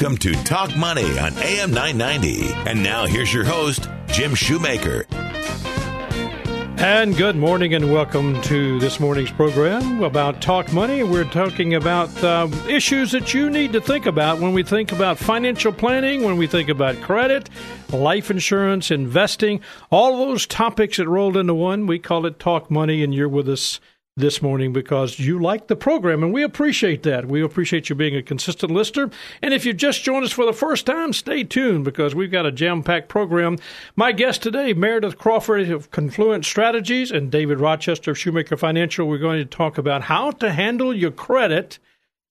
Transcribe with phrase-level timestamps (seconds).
[0.00, 2.52] Welcome to Talk Money on AM 990.
[2.70, 5.06] And now here's your host, Jim Shoemaker.
[6.78, 11.02] And good morning and welcome to this morning's program about Talk Money.
[11.02, 15.18] We're talking about uh, issues that you need to think about when we think about
[15.18, 17.50] financial planning, when we think about credit,
[17.92, 21.88] life insurance, investing, all those topics that rolled into one.
[21.88, 23.80] We call it Talk Money, and you're with us
[24.18, 27.26] this morning because you like the program, and we appreciate that.
[27.26, 29.10] We appreciate you being a consistent listener.
[29.42, 32.46] And if you just joined us for the first time, stay tuned because we've got
[32.46, 33.58] a jam packed program.
[33.96, 39.08] My guest today, Meredith Crawford of Confluent Strategies and David Rochester of Shoemaker Financial.
[39.08, 41.78] We're going to talk about how to handle your credit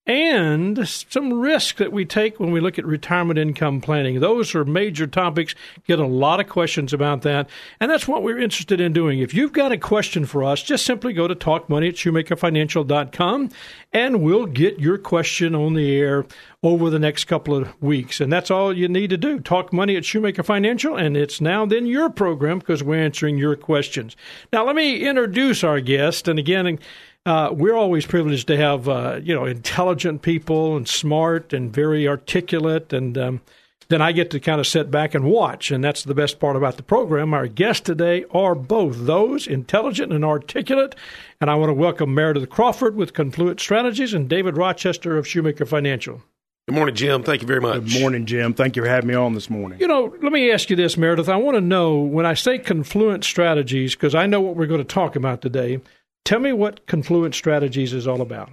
[0.07, 4.21] and some risk that we take when we look at retirement income planning.
[4.21, 5.53] Those are major topics.
[5.85, 7.49] Get a lot of questions about that.
[7.81, 9.19] And that's what we're interested in doing.
[9.19, 13.49] If you've got a question for us, just simply go to talkmoney at shoemakerfinancial.com
[13.91, 16.25] and we'll get your question on the air
[16.63, 18.19] over the next couple of weeks.
[18.19, 19.39] And that's all you need to do.
[19.39, 23.55] Talk money at Shoemaker Financial, and it's now then your program because we're answering your
[23.55, 24.15] questions.
[24.51, 26.27] Now, let me introduce our guest.
[26.27, 26.79] And again,
[27.27, 32.07] uh, we're always privileged to have uh, you know intelligent people and smart and very
[32.07, 33.41] articulate, and um,
[33.89, 36.55] then I get to kind of sit back and watch, and that's the best part
[36.55, 37.33] about the program.
[37.33, 40.95] Our guests today are both those intelligent and articulate,
[41.41, 45.65] and I want to welcome Meredith Crawford with Confluent Strategies and David Rochester of Shoemaker
[45.65, 46.21] Financial.
[46.69, 47.23] Good morning, Jim.
[47.23, 47.91] Thank you very much.
[47.91, 48.53] Good morning, Jim.
[48.53, 49.79] Thank you for having me on this morning.
[49.81, 51.27] You know, let me ask you this, Meredith.
[51.27, 54.79] I want to know when I say Confluent Strategies, because I know what we're going
[54.79, 55.81] to talk about today.
[56.25, 58.49] Tell me what Confluent Strategies is all about.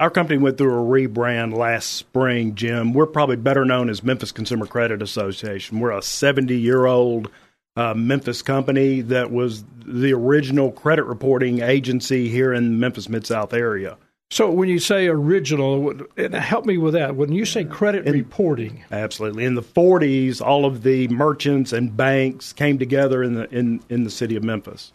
[0.00, 2.94] Our company went through a rebrand last spring, Jim.
[2.94, 5.80] We're probably better known as Memphis Consumer Credit Association.
[5.80, 7.30] We're a 70 year old
[7.76, 13.26] uh, Memphis company that was the original credit reporting agency here in the Memphis Mid
[13.26, 13.96] South area.
[14.30, 15.94] So when you say original,
[16.32, 17.14] help me with that.
[17.14, 19.44] When you say credit in, reporting, absolutely.
[19.44, 24.04] In the 40s, all of the merchants and banks came together in the in, in
[24.04, 24.92] the city of Memphis.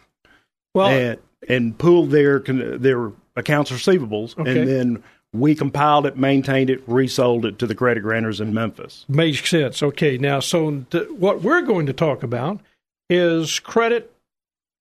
[0.74, 1.18] Well, and,
[1.48, 4.58] and pooled their their accounts receivables, okay.
[4.58, 5.02] and then
[5.32, 9.04] we compiled it, maintained it, resold it to the credit granters in Memphis.
[9.08, 9.82] Makes sense.
[9.82, 12.60] Okay, now so th- what we're going to talk about
[13.08, 14.12] is credit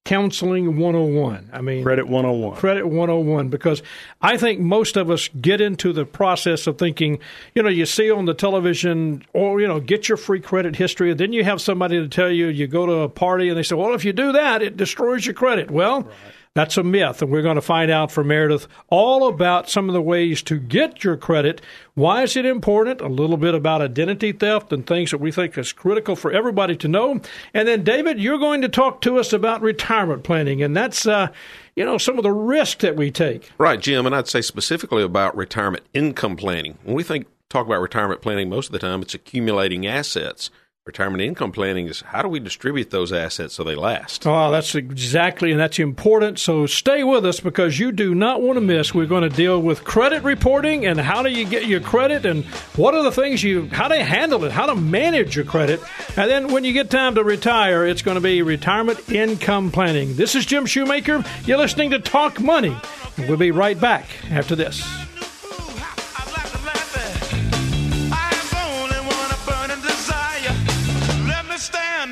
[0.05, 1.49] counseling 101.
[1.53, 2.57] I mean, credit 101.
[2.57, 3.83] Credit 101 because
[4.21, 7.19] I think most of us get into the process of thinking,
[7.53, 11.11] you know, you see on the television or you know, get your free credit history
[11.11, 13.63] and then you have somebody to tell you you go to a party and they
[13.63, 16.13] say, "Well, if you do that, it destroys your credit." Well, right.
[16.55, 19.93] That's a myth, and we're going to find out from Meredith all about some of
[19.93, 21.61] the ways to get your credit.
[21.93, 23.01] Why is it important?
[23.01, 26.75] A little bit about identity theft and things that we think is critical for everybody
[26.77, 27.21] to know.
[27.53, 31.27] And then, David, you're going to talk to us about retirement planning, and that's uh,
[31.75, 33.51] you know some of the risk that we take.
[33.59, 36.79] Right, Jim, and I'd say specifically about retirement income planning.
[36.83, 40.49] When we think talk about retirement planning, most of the time it's accumulating assets
[40.89, 44.25] retirement income planning is how do we distribute those assets so they last?
[44.25, 46.39] Oh, that's exactly, and that's important.
[46.39, 48.91] So stay with us because you do not want to miss.
[48.91, 52.43] We're going to deal with credit reporting and how do you get your credit and
[52.75, 55.79] what are the things you, how to handle it, how to manage your credit.
[56.17, 60.15] And then when you get time to retire, it's going to be retirement income planning.
[60.15, 61.23] This is Jim Shoemaker.
[61.45, 62.75] You're listening to Talk Money.
[63.19, 64.83] We'll be right back after this.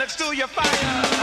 [0.07, 1.16] bullets through your fire.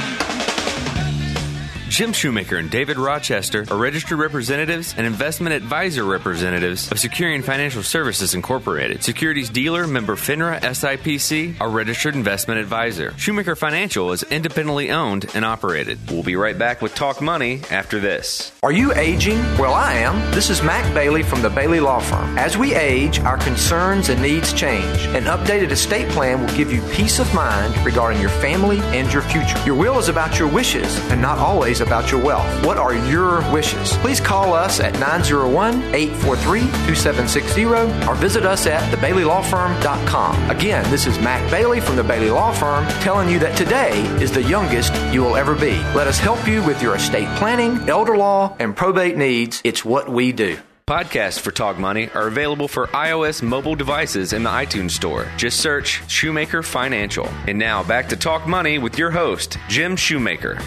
[1.95, 7.85] Jim Shoemaker and David Rochester are registered representatives and investment advisor representatives of Securian Financial
[7.85, 9.05] Services Incorporated.
[9.05, 13.17] Securities dealer member FINRA SIPC, a registered investment advisor.
[13.17, 16.01] Shoemaker Financial is independently owned and operated.
[16.11, 18.51] We'll be right back with Talk Money after this.
[18.65, 19.39] Are you aging?
[19.57, 20.19] Well, I am.
[20.35, 22.37] This is Mac Bailey from the Bailey Law Firm.
[22.37, 25.07] As we age, our concerns and needs change.
[25.15, 29.23] An updated estate plan will give you peace of mind regarding your family and your
[29.23, 29.63] future.
[29.65, 32.67] Your will is about your wishes and not always about your wealth.
[32.67, 33.97] What are your wishes?
[33.99, 37.65] Please call us at 901 843 2760
[38.09, 40.51] or visit us at thebaileylawfirm.com.
[40.51, 44.33] Again, this is Mac Bailey from the Bailey Law Firm telling you that today is
[44.33, 45.79] the youngest you will ever be.
[45.95, 49.61] Let us help you with your estate planning, elder law, and probate needs.
[49.65, 50.59] It's what we do.
[50.87, 55.27] Podcasts for Talk Money are available for iOS mobile devices in the iTunes Store.
[55.39, 57.27] Just search Shoemaker Financial.
[57.47, 60.59] And now back to Talk Money with your host, Jim Shoemaker.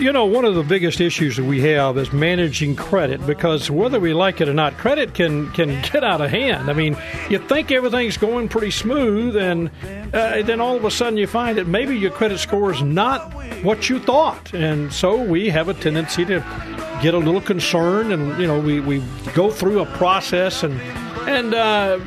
[0.00, 4.00] You know, one of the biggest issues that we have is managing credit because whether
[4.00, 6.70] we like it or not, credit can can get out of hand.
[6.70, 6.96] I mean,
[7.28, 9.70] you think everything's going pretty smooth, and
[10.14, 13.34] uh, then all of a sudden you find that maybe your credit score is not
[13.62, 16.38] what you thought, and so we have a tendency to
[17.02, 19.02] get a little concerned, and you know, we, we
[19.34, 20.80] go through a process and
[21.28, 21.52] and.
[21.52, 22.00] Uh,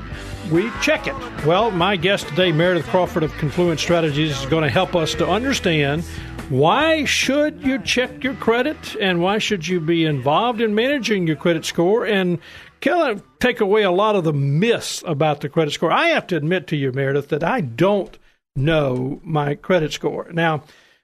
[0.52, 1.16] we check it.
[1.46, 5.28] Well, my guest today, Meredith Crawford of Confluent Strategies, is going to help us to
[5.28, 6.04] understand
[6.50, 11.36] why should you check your credit and why should you be involved in managing your
[11.36, 12.38] credit score and
[12.82, 15.92] kind of take away a lot of the myths about the credit score.
[15.92, 18.18] I have to admit to you, Meredith, that I don't
[18.56, 20.28] know my credit score.
[20.34, 20.64] Now,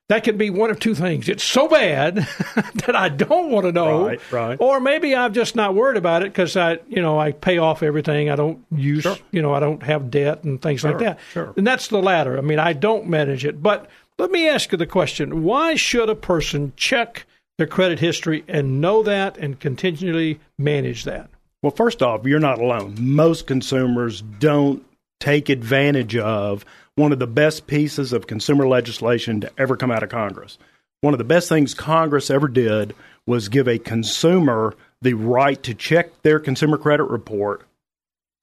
[0.09, 1.29] that can be one of two things.
[1.29, 2.15] It's so bad
[2.55, 4.57] that I don't want to know, Right, right.
[4.59, 7.81] or maybe I'm just not worried about it because I, you know, I pay off
[7.83, 8.29] everything.
[8.29, 9.17] I don't use, Sure.
[9.31, 11.19] you know, I don't have debt and things like that.
[11.31, 11.53] sure.
[11.55, 12.37] And that's the latter.
[12.37, 13.61] I mean, I don't manage it.
[13.61, 13.87] But
[14.19, 17.25] let me ask you the question: Why should a person check
[17.57, 21.29] their credit history and know that and continually manage that?
[21.63, 22.95] Well, first off, you're not alone.
[22.99, 24.85] Most consumers don't
[25.19, 26.63] take advantage of
[26.95, 30.57] one of the best pieces of consumer legislation to ever come out of Congress.
[31.01, 32.93] One of the best things Congress ever did
[33.25, 37.65] was give a consumer the right to check their consumer credit report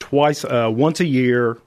[0.01, 1.59] twice, uh, once a year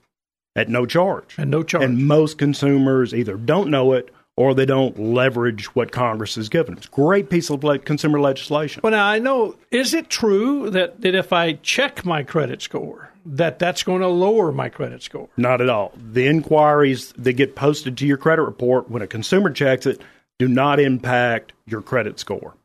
[0.55, 1.35] at no charge.
[1.37, 1.83] And no charge.
[1.83, 6.77] And most consumers either don't know it or they don't leverage what Congress has given.
[6.77, 8.79] It's a great piece of le- consumer legislation.
[8.81, 9.57] Well, now I know.
[9.69, 14.07] Is it true that, that if I check my credit score, that that's going to
[14.07, 15.27] lower my credit score?
[15.35, 15.91] Not at all.
[15.97, 20.01] The inquiries that get posted to your credit report when a consumer checks it
[20.39, 22.55] do not impact your credit score.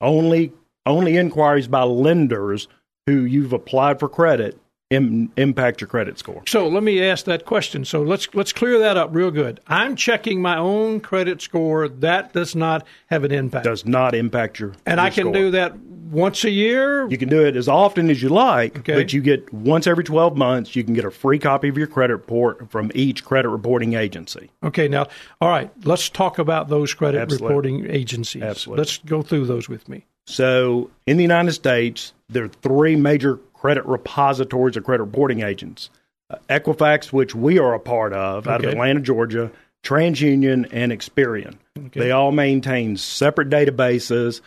[0.00, 0.52] Only
[0.86, 2.68] only inquiries by lenders
[3.06, 4.58] who you've applied for credit
[4.94, 6.42] Im- impact your credit score.
[6.46, 7.84] So let me ask that question.
[7.84, 9.60] So let's let's clear that up real good.
[9.66, 11.88] I'm checking my own credit score.
[11.88, 15.32] That does not have an impact, Does not impact your and your I can score.
[15.32, 17.08] do that once a year.
[17.10, 18.94] You can do it as often as you like, Okay.
[18.94, 21.86] but you get once every 12 months, you can get a free copy of your
[21.88, 24.50] credit report from each credit reporting agency.
[24.62, 25.06] Okay, now,
[25.40, 27.48] all right, let's talk about those credit Absolutely.
[27.48, 28.42] reporting agencies.
[28.42, 28.80] Absolutely.
[28.82, 30.04] Let's go through those with me.
[30.26, 35.88] So, in the United States, there are three major credit repositories or credit reporting agents
[36.28, 39.50] uh, Equifax, which we are a part of out of Atlanta, Georgia,
[39.82, 41.56] TransUnion, and Experian.
[41.94, 44.42] They all maintain separate databases.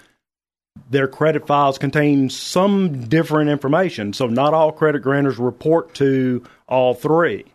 [0.91, 4.13] Their credit files contain some different information.
[4.13, 7.45] So, not all credit grantors report to all three.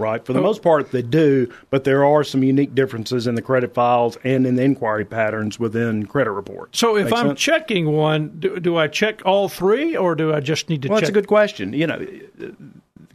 [0.00, 0.24] Right.
[0.24, 0.42] For the Oh.
[0.42, 4.46] most part, they do, but there are some unique differences in the credit files and
[4.46, 6.78] in the inquiry patterns within credit reports.
[6.78, 7.40] So if Make I'm sense?
[7.40, 10.98] checking one, do, do I check all three or do I just need to Well,
[10.98, 11.08] check?
[11.08, 11.72] that's a good question.
[11.74, 12.04] You know,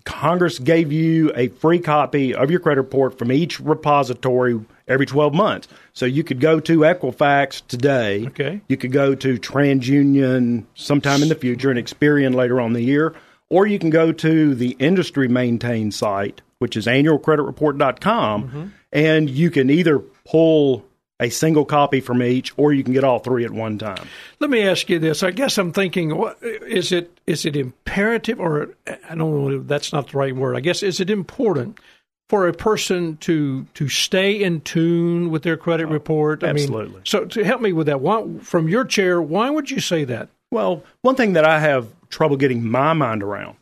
[0.03, 5.33] Congress gave you a free copy of your credit report from each repository every 12
[5.33, 5.67] months.
[5.93, 8.25] So you could go to Equifax today.
[8.27, 8.61] Okay.
[8.67, 12.83] You could go to TransUnion sometime in the future and Experian later on in the
[12.83, 13.15] year.
[13.49, 18.65] Or you can go to the industry maintained site, which is annualcreditreport.com, Mm-hmm.
[18.91, 20.85] and you can either pull
[21.19, 24.05] a single copy from each or you can get all three at one time.
[24.41, 25.23] Let me ask you this.
[25.23, 29.67] I guess I'm thinking, what, is it is it imperative, or I don't know if
[29.67, 30.57] that's not the right word.
[30.57, 31.79] I guess is it important
[32.27, 36.43] for a person to to stay in tune with their credit report?
[36.43, 37.01] I mean, absolutely.
[37.05, 40.27] so to help me with that, why, from your chair, why would you say that?
[40.51, 43.55] Well, one thing that I have trouble getting my mind around,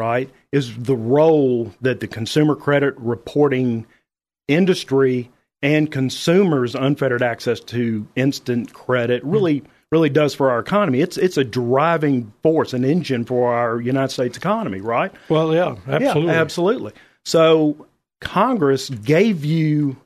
[0.00, 3.86] right, is the role that the consumer credit reporting
[4.48, 5.30] industry
[5.62, 11.00] and consumers' unfettered access to instant credit really really does for our economy.
[11.00, 15.12] It's it's a driving force, an engine for our United States economy, right?
[15.28, 16.32] Well, yeah, absolutely.
[16.32, 16.92] Yeah, absolutely.
[17.24, 17.86] So
[18.20, 19.96] Congress gave you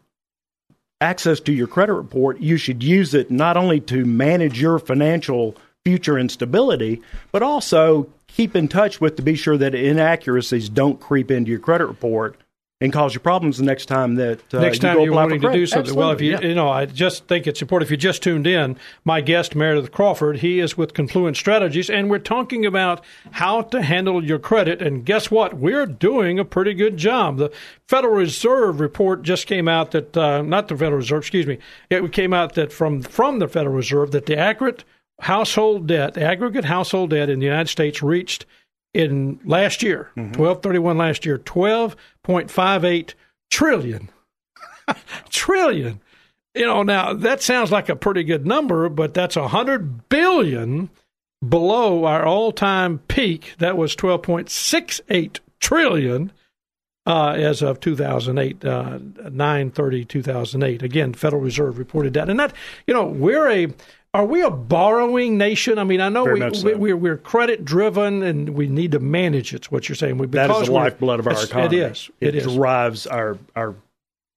[1.00, 2.40] access to your credit report.
[2.40, 8.56] You should use it not only to manage your financial future instability, but also keep
[8.56, 12.36] in touch with to be sure that inaccuracies don't creep into your credit report
[12.80, 15.52] and cause you problems the next time that uh, Next time go you're wanting to
[15.52, 15.94] do something.
[15.94, 16.40] Well, if you yeah.
[16.40, 17.86] you know, I just think it's important.
[17.86, 22.10] If you just tuned in, my guest Meredith Crawford, he is with Confluent Strategies, and
[22.10, 24.82] we're talking about how to handle your credit.
[24.82, 25.54] And guess what?
[25.54, 27.38] We're doing a pretty good job.
[27.38, 27.52] The
[27.86, 32.12] Federal Reserve report just came out that uh, not the Federal Reserve, excuse me, it
[32.12, 34.84] came out that from from the Federal Reserve that the accurate
[35.20, 38.46] household debt, the aggregate household debt in the United States reached
[38.92, 43.14] in last year, twelve thirty one last year, twelve point five eight
[43.50, 44.10] trillion
[45.30, 46.00] trillion.
[46.54, 50.90] You know, now that sounds like a pretty good number, but that's a hundred billion
[51.46, 53.54] below our all-time peak.
[53.58, 56.32] That was 12.68 trillion
[57.06, 60.82] uh, as of 2008, uh, 930 2008.
[60.82, 62.52] Again, Federal Reserve reported that, and that
[62.86, 63.68] you know we're a
[64.14, 65.78] are we a borrowing nation?
[65.78, 66.68] I mean, I know Very we, so.
[66.68, 69.56] we, we're, we're credit driven and we need to manage it.
[69.56, 70.18] It's what you're saying.
[70.18, 71.78] We, That is the lifeblood of our economy.
[71.78, 72.10] It is.
[72.20, 72.54] It, is.
[72.54, 73.74] drives our our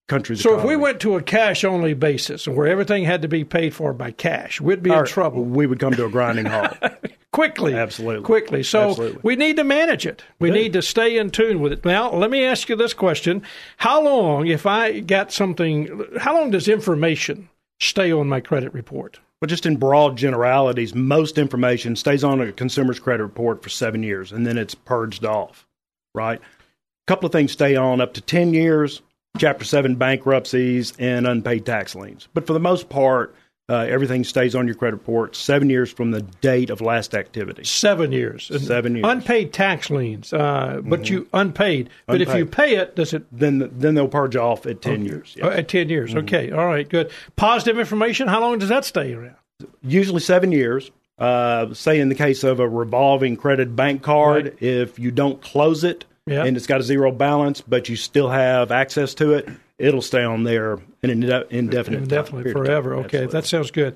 [0.07, 3.27] country's So if we went to a cash only basis and where everything had to
[3.27, 6.09] be paid for by cash, we'd be Our- in trouble we would come to a
[6.09, 6.75] grinding halt.
[7.31, 7.75] quickly.
[7.75, 8.23] Absolutely.
[8.25, 8.63] Quickly.
[8.63, 9.19] So Absolutely.
[9.21, 10.23] we need to manage it.
[10.39, 11.85] We need to stay in tune with it.
[11.85, 13.43] Now, let me ask you this question.
[13.77, 19.19] How long, if I got something, how long does information stay on my credit report?
[19.39, 24.01] But just in broad generalities, most information stays on a consumer's credit report for seven
[24.01, 25.67] years and then it's purged off,
[26.15, 26.39] right?
[26.39, 29.01] A couple of things stay on up to 10 years
[29.37, 32.27] Chapter 7 bankruptcies and unpaid tax liens.
[32.33, 33.35] But for the most part,
[33.69, 37.63] uh, everything stays on your credit report seven years from the date of last activity.
[37.65, 38.47] Seven years.
[38.65, 39.03] Seven years.
[39.05, 39.17] Mm-hmm.
[39.19, 41.89] Unpaid tax liens, uh, but you unpaid.
[42.05, 45.33] But if you pay it, does it Then, then they'll purge off at 10 years.
[45.37, 45.45] yes.
[45.45, 46.11] uh, at ten years?
[46.11, 46.19] Mm-hmm.
[46.19, 47.11] Okay, all right, good.
[47.35, 48.27] Positive information.
[48.27, 49.35] How long does that stay around?
[49.81, 50.91] usually seven years.
[51.17, 54.61] Uh, say in the case of a revolving credit bank card, Right.
[54.61, 56.43] if you don't close it Yeah.
[56.45, 60.23] and it's got a zero balance, but you still have access to it, it'll stay
[60.23, 62.89] on there an inde- indefinite, Indefinitely, period forever.
[62.91, 62.99] time.
[63.05, 63.31] Okay, Absolutely.
[63.33, 63.95] that sounds good.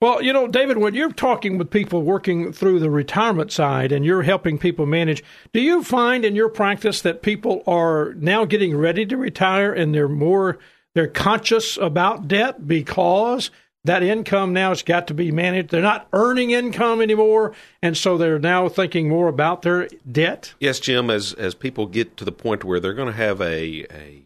[0.00, 4.04] Well, you know, David, when you're talking with people working through the retirement side and
[4.04, 8.76] you're helping people manage, do you find in your practice that people are now getting
[8.76, 10.58] ready to retire and they're more
[10.94, 13.50] they're conscious about debt because
[13.84, 15.70] that income now has got to be managed.
[15.70, 17.52] They're not earning income anymore,
[17.82, 20.54] and so they're now thinking more about their debt.
[20.58, 21.08] Yes, Jim.
[21.08, 24.25] As as people get to the point where they're going to have a a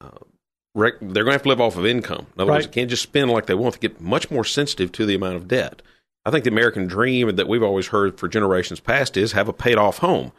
[0.00, 0.10] uh,
[0.74, 2.26] rec- they're going to have to live off of income.
[2.34, 3.74] In other words, they can't just spend like they want.
[3.74, 5.82] They get much more sensitive to the amount of debt.
[6.24, 9.52] I think the American dream that we've always heard for generations past is have a
[9.52, 10.32] paid off home.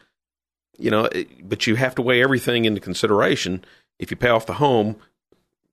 [0.77, 3.63] You know, it- but you have to weigh everything into consideration.
[3.97, 4.95] If you pay off the home,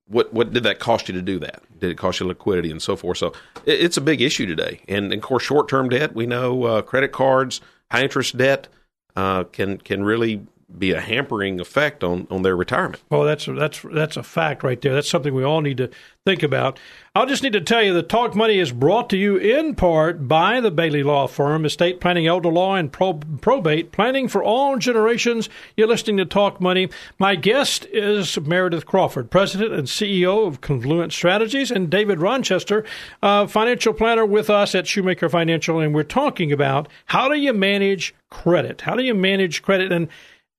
[0.09, 1.62] what what did that cost you to do that?
[1.78, 3.19] Did it cost you liquidity and so forth?
[3.19, 3.28] So
[3.66, 4.81] it, it's a big issue today.
[4.88, 6.14] And, of course, short term debt.
[6.14, 8.69] We know uh, credit cards, high interest debt
[9.16, 10.47] uh, can can really
[10.78, 13.02] be a hampering effect on on their retirement.
[13.11, 14.94] Well, that's that's that's a fact right there.
[14.94, 15.90] That's something we all need to
[16.25, 16.78] think about.
[17.14, 20.26] I'll just need to tell you that Talk Money is brought to you in part
[20.26, 24.76] by the Bailey Law Firm, estate planning, elder law, and pro- probate planning for all
[24.76, 25.49] generations.
[25.76, 26.88] You're listening to Talk Money.
[27.18, 32.85] My guest is Meredith Crawford, President and CEO of Confluent Strategies, and David Rochester,
[33.23, 37.52] uh, financial planner with us at Shoemaker Financial, and we're talking about how do you
[37.52, 38.80] manage credit?
[38.82, 40.08] How do you manage credit and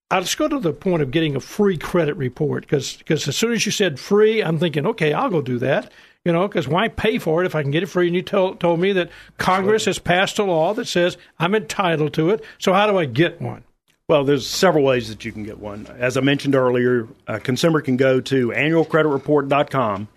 [0.09, 3.51] uh, let's go to the point of getting a free credit report because as soon
[3.51, 5.91] as you said free, I'm thinking, okay, I'll go do that.
[6.23, 8.07] You know, because why pay for it if I can get it free?
[8.07, 12.13] And you told told me that Congress has passed a law that says I'm entitled
[12.13, 12.43] to it.
[12.57, 13.63] So how do I get one?
[14.09, 15.87] Well, there's several ways that you can get one.
[15.97, 20.07] As I mentioned earlier, a consumer can go to annualcreditreport.com.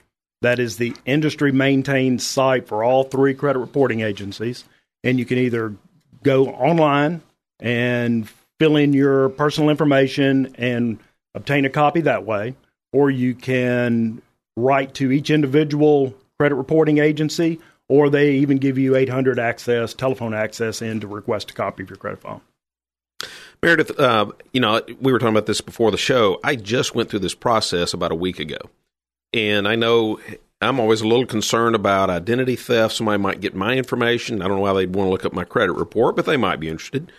[0.43, 4.65] That is the industry maintained site for all three credit reporting agencies.
[5.03, 5.75] And you can either
[6.23, 7.23] go online
[7.59, 8.29] and
[8.61, 11.01] fill in your personal information and
[11.35, 12.55] obtain a copy that way,
[12.93, 14.21] or you can
[14.57, 20.35] write to each individual credit reporting agency, or they even give you 800 access, telephone
[20.35, 22.43] access in to request a copy of your credit file.
[23.63, 26.39] Meredith, uh, you know, we were talking about this before the show.
[26.45, 28.59] I just went through this process about a week ago.
[29.33, 30.19] And I know
[30.61, 32.95] I'm always a little concerned about identity theft.
[32.95, 34.43] Somebody might get my information.
[34.43, 36.61] I don't know why they'd want to look up my credit report, but they might
[36.61, 37.11] be interested.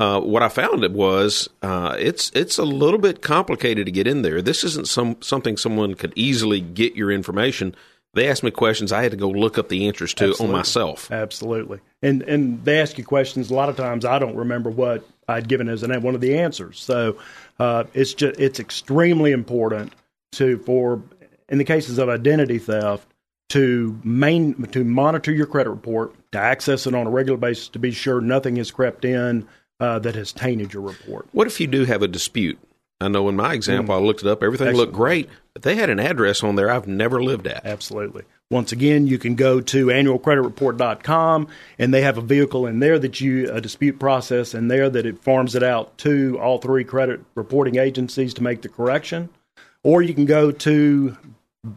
[0.00, 4.06] Uh, what I found it was uh, it's it's a little bit complicated to get
[4.06, 4.40] in there.
[4.40, 7.76] This isn't some something someone could easily get your information.
[8.14, 10.46] They asked me questions I had to go look up the answers to Absolutely.
[10.46, 11.10] on myself.
[11.10, 11.80] Absolutely.
[12.00, 13.50] And and they ask you questions.
[13.50, 16.38] A lot of times, I don't remember what I'd given as an, one of the
[16.38, 16.80] answers.
[16.80, 17.18] So
[17.58, 19.92] uh, it's just it's extremely important
[20.32, 21.02] to for
[21.50, 23.06] in the cases of identity theft
[23.50, 27.78] to main to monitor your credit report, to access it on a regular basis, to
[27.78, 29.46] be sure nothing has crept in
[29.80, 31.26] uh, that has tainted your report.
[31.32, 32.58] What if you do have a dispute?
[33.00, 34.42] I know in my example, I looked it up.
[34.42, 37.64] Everything looked great, but they had an address on there I've never lived at.
[37.64, 38.24] Absolutely.
[38.50, 43.20] Once again, you can go to annualcreditreport.com and they have a vehicle in there that
[43.20, 47.20] you, a dispute process in there that it farms it out to all three credit
[47.34, 49.30] reporting agencies to make the correction.
[49.82, 51.16] Or you can go to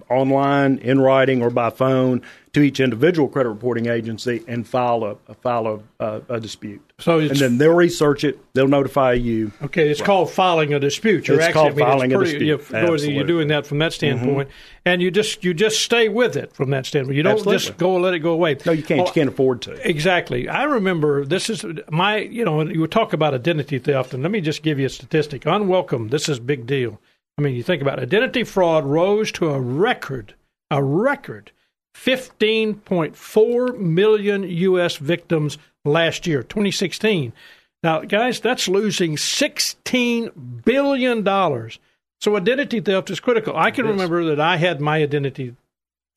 [0.09, 2.21] online, in writing, or by phone
[2.53, 6.81] to each individual credit reporting agency and file a file a, a, a dispute.
[6.99, 8.39] So and then they'll research it.
[8.53, 9.51] They'll notify you.
[9.63, 10.05] Okay, it's right.
[10.05, 11.27] called filing a dispute.
[11.27, 12.77] You're it's actually, called I mean, filing pretty, a dispute.
[12.77, 14.81] You're, you're, doing that from that standpoint, mm-hmm.
[14.85, 17.17] and you just you just stay with it from that standpoint.
[17.17, 17.57] You don't Absolutely.
[17.57, 18.55] just go and let it go away.
[18.65, 18.99] No, you can't.
[18.99, 19.89] Well, you can't afford to.
[19.89, 20.47] Exactly.
[20.47, 22.17] I remember this is my.
[22.17, 24.89] You know, you would talk about identity theft, and let me just give you a
[24.89, 25.47] statistic.
[25.47, 26.09] Unwelcome.
[26.09, 27.01] This is big deal.
[27.35, 28.03] I mean, you think about it.
[28.03, 30.35] identity fraud rose to a record,
[30.69, 31.51] a record
[31.95, 34.97] 15.4 million U.S.
[34.97, 37.33] victims last year, 2016.
[37.83, 41.23] Now, guys, that's losing $16 billion.
[42.21, 43.57] So identity theft is critical.
[43.57, 45.55] I can remember that I had my identity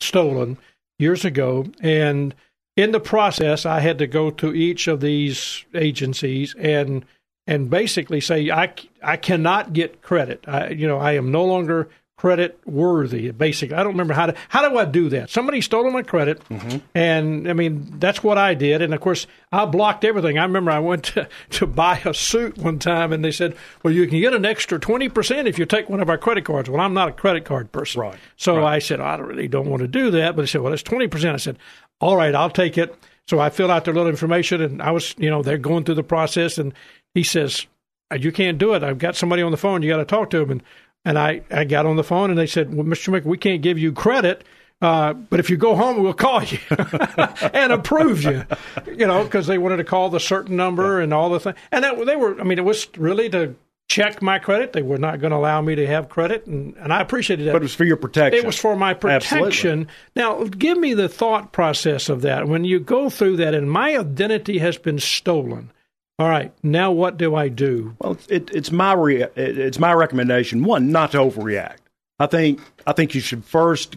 [0.00, 0.58] stolen
[0.98, 2.34] years ago, and
[2.76, 7.04] in the process, I had to go to each of these agencies and
[7.48, 10.44] and basically say I, I cannot get credit.
[10.48, 13.30] I, you know, I am no longer credit worthy.
[13.30, 15.30] Basically, I don't remember how to how do I do that?
[15.30, 16.78] Somebody stole my credit, mm-hmm.
[16.94, 18.82] and I mean that's what I did.
[18.82, 20.38] And of course, I blocked everything.
[20.38, 23.92] I remember I went to, to buy a suit one time, and they said, "Well,
[23.92, 26.70] you can get an extra twenty percent if you take one of our credit cards."
[26.70, 28.18] Well, I'm not a credit card person, right?
[28.36, 28.76] So right.
[28.76, 30.36] I said, I really don't want to do that.
[30.36, 31.58] But they said, "Well, it's twenty percent." I said,
[32.00, 32.94] "All right, I'll take it."
[33.28, 35.96] So I filled out their little information, and I was, you know, they're going through
[35.96, 36.72] the process, and
[37.12, 37.66] he says,
[38.16, 38.82] "You can't do it.
[38.82, 39.82] I've got somebody on the phone.
[39.82, 40.62] You got to talk to him." And
[41.06, 43.08] and I, I got on the phone and they said, well, Mr.
[43.08, 44.44] Mick, we can't give you credit.
[44.82, 46.58] Uh, but if you go home, we'll call you
[47.54, 48.44] and approve you,
[48.88, 51.04] you know, because they wanted to call the certain number yeah.
[51.04, 51.56] and all the things.
[51.70, 53.54] And that, they were, I mean, it was really to
[53.88, 54.72] check my credit.
[54.72, 57.52] They were not going to allow me to have credit, and, and I appreciated that.
[57.52, 58.38] But it was for your protection.
[58.38, 59.46] It was for my protection.
[59.46, 59.86] Absolutely.
[60.16, 62.48] Now, give me the thought process of that.
[62.48, 65.70] When you go through that, and my identity has been stolen,
[66.18, 67.94] all right, now what do I do?
[67.98, 70.64] Well, it, it's my re- it's my recommendation.
[70.64, 71.78] One, not to overreact.
[72.18, 73.96] I think I think you should first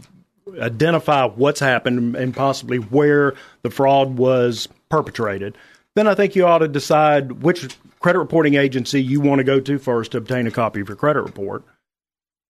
[0.60, 5.58] identify what's happened and possibly where the fraud was perpetrated.
[5.96, 7.68] Then I think you ought to decide which
[8.00, 10.98] credit reporting agency you want to go to first to obtain a copy of your
[10.98, 11.64] credit report.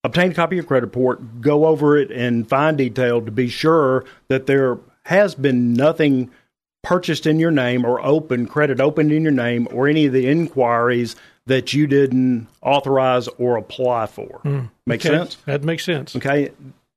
[0.04, 3.50] Obtain a copy of your credit report, go over it in fine detail to be
[3.50, 6.32] sure that there has been nothing
[6.81, 10.27] purchased in your name or open credit opened in your name or any of the
[10.27, 14.42] inquiries that you didn't authorize or apply for.
[14.44, 15.18] Mm, Make okay.
[15.18, 15.37] sense?
[15.46, 16.15] That makes sense.
[16.15, 16.51] Okay.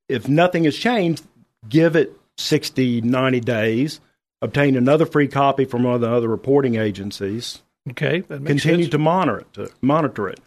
[0.07, 1.23] If nothing has changed,
[1.67, 3.99] give it 60, 90 days.
[4.41, 7.61] Obtain another free copy from one of the other reporting agencies.
[7.89, 8.21] Okay.
[8.21, 8.89] Continue sense.
[8.89, 9.53] to monitor it.
[9.53, 10.39] To monitor it.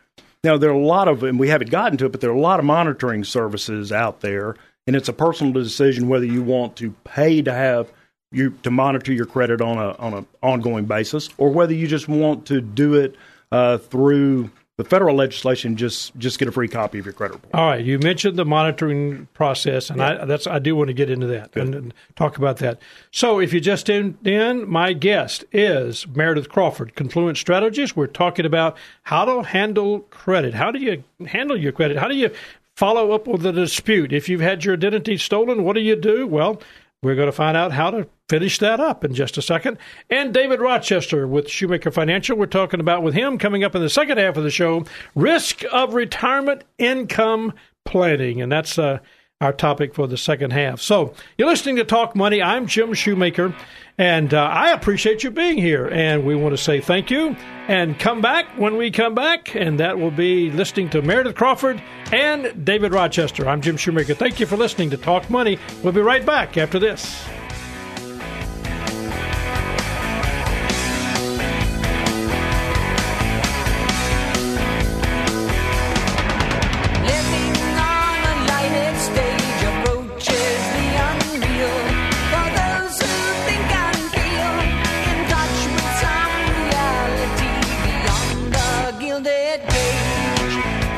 [0.45, 2.35] Now there are a lot of, and we haven't gotten to it, but there are
[2.35, 4.55] a lot of monitoring services out there,
[4.87, 7.91] and it's a personal decision whether you want to pay to have
[8.37, 12.09] you to monitor your credit on a on an ongoing basis, or whether you just
[12.09, 13.17] want to do it
[13.51, 15.77] uh, through the federal legislation.
[15.77, 17.55] Just just get a free copy of your credit report.
[17.55, 20.23] All right, you mentioned the monitoring process, and yeah.
[20.23, 22.81] I that's I do want to get into that and, and, talk about that.
[23.11, 27.97] So, if you just tuned in, my guest is Meredith Crawford, Confluent Strategies.
[27.97, 30.55] We're talking about how to handle credit.
[30.55, 31.97] How do you handle your credit?
[31.97, 32.31] How do you
[32.75, 34.13] follow up with a dispute?
[34.13, 36.27] If you've had your identity stolen, what do you do?
[36.27, 36.61] Well,
[37.03, 39.79] we're going to find out how to finish that up in just a second.
[40.11, 42.37] And David Rochester with Shoemaker Financial.
[42.37, 45.63] We're talking about with him coming up in the second half of the show risk
[45.73, 47.53] of retirement income
[47.85, 48.43] planning.
[48.43, 48.99] And that's uh,
[49.43, 50.81] our topic for the second half.
[50.81, 52.41] So you're listening to Talk Money.
[52.41, 53.55] I'm Jim Shoemaker.
[53.99, 55.89] And uh, I appreciate you being here.
[55.89, 57.37] And we want to say thank you.
[57.69, 59.55] And come back when we come back.
[59.55, 63.47] And that will be listening to Meredith Crawford and David Rochester.
[63.47, 64.15] I'm Jim Shoemaker.
[64.15, 65.59] Thank you for listening to Talk Money.
[65.83, 67.23] We'll be right back after this.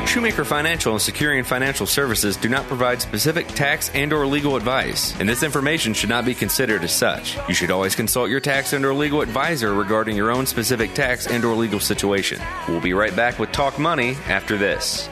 [0.09, 5.13] Shoemaker Financial and Securian Financial Services do not provide specific tax and or legal advice,
[5.19, 7.37] and this information should not be considered as such.
[7.47, 11.27] You should always consult your tax and or legal advisor regarding your own specific tax
[11.27, 12.41] and or legal situation.
[12.67, 15.07] We'll be right back with Talk Money after this.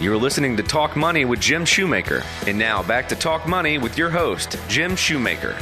[0.00, 2.22] You're listening to Talk Money with Jim Shoemaker.
[2.46, 5.56] And now back to Talk Money with your host, Jim Shoemaker.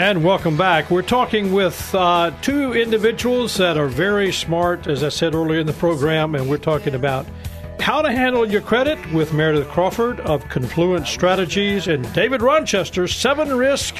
[0.00, 0.90] And welcome back.
[0.90, 5.66] We're talking with uh, two individuals that are very smart, as I said earlier in
[5.66, 7.26] the program, and we're talking about
[7.80, 13.54] how to handle your credit with Meredith Crawford of Confluent Strategies and David Rochester, Seven
[13.54, 13.96] Risk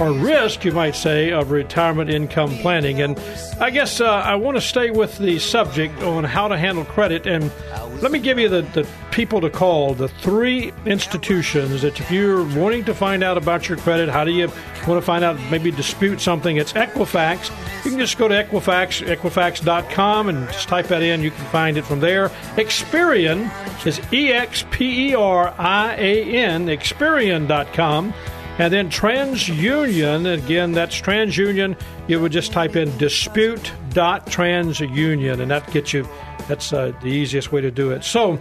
[0.00, 3.00] or risk, you might say, of retirement income planning.
[3.00, 3.18] And
[3.60, 7.26] I guess uh, I want to stay with the subject on how to handle credit.
[7.26, 7.52] And
[8.00, 12.44] let me give you the, the people to call, the three institutions that if you're
[12.56, 14.48] wanting to find out about your credit, how do you
[14.86, 17.50] want to find out, maybe dispute something, it's Equifax.
[17.84, 21.22] You can just go to Equifax, equifax.com, and just type that in.
[21.22, 22.28] You can find it from there.
[22.56, 23.50] Experian
[23.86, 28.14] is E X P E R I A N, Experian.com.
[28.58, 31.80] And then TransUnion, again, that's TransUnion.
[32.08, 36.08] You would just type in dispute.transunion, and that gets you,
[36.48, 38.02] that's uh, the easiest way to do it.
[38.02, 38.40] So,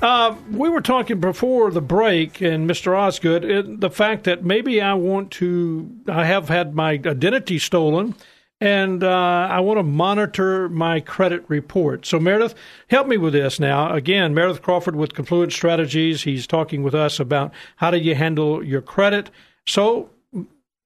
[0.00, 2.96] uh, we were talking before the break, and Mr.
[2.96, 8.14] Osgood, it, the fact that maybe I want to, I have had my identity stolen,
[8.60, 12.06] and uh, I want to monitor my credit report.
[12.06, 12.54] So, Meredith,
[12.88, 13.92] help me with this now.
[13.92, 16.22] Again, Meredith Crawford with Confluent Strategies.
[16.22, 19.30] He's talking with us about how do you handle your credit.
[19.68, 20.08] So,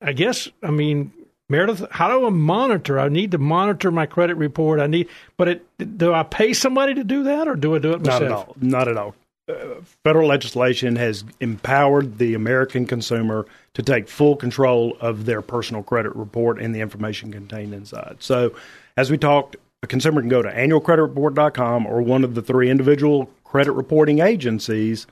[0.01, 1.13] I guess, I mean,
[1.49, 2.99] Meredith, how do I monitor?
[2.99, 4.81] I need to monitor my credit report.
[4.81, 7.93] I need, but it, do I pay somebody to do that, or do I do
[7.93, 8.21] it myself?
[8.21, 8.57] Not at all.
[8.61, 9.15] Not at all.
[9.49, 15.83] Uh, federal legislation has empowered the American consumer to take full control of their personal
[15.83, 18.17] credit report and the information contained inside.
[18.21, 18.55] So,
[18.97, 23.31] as we talked, a consumer can go to annualcreditreport.com or one of the three individual
[23.45, 25.07] credit reporting agencies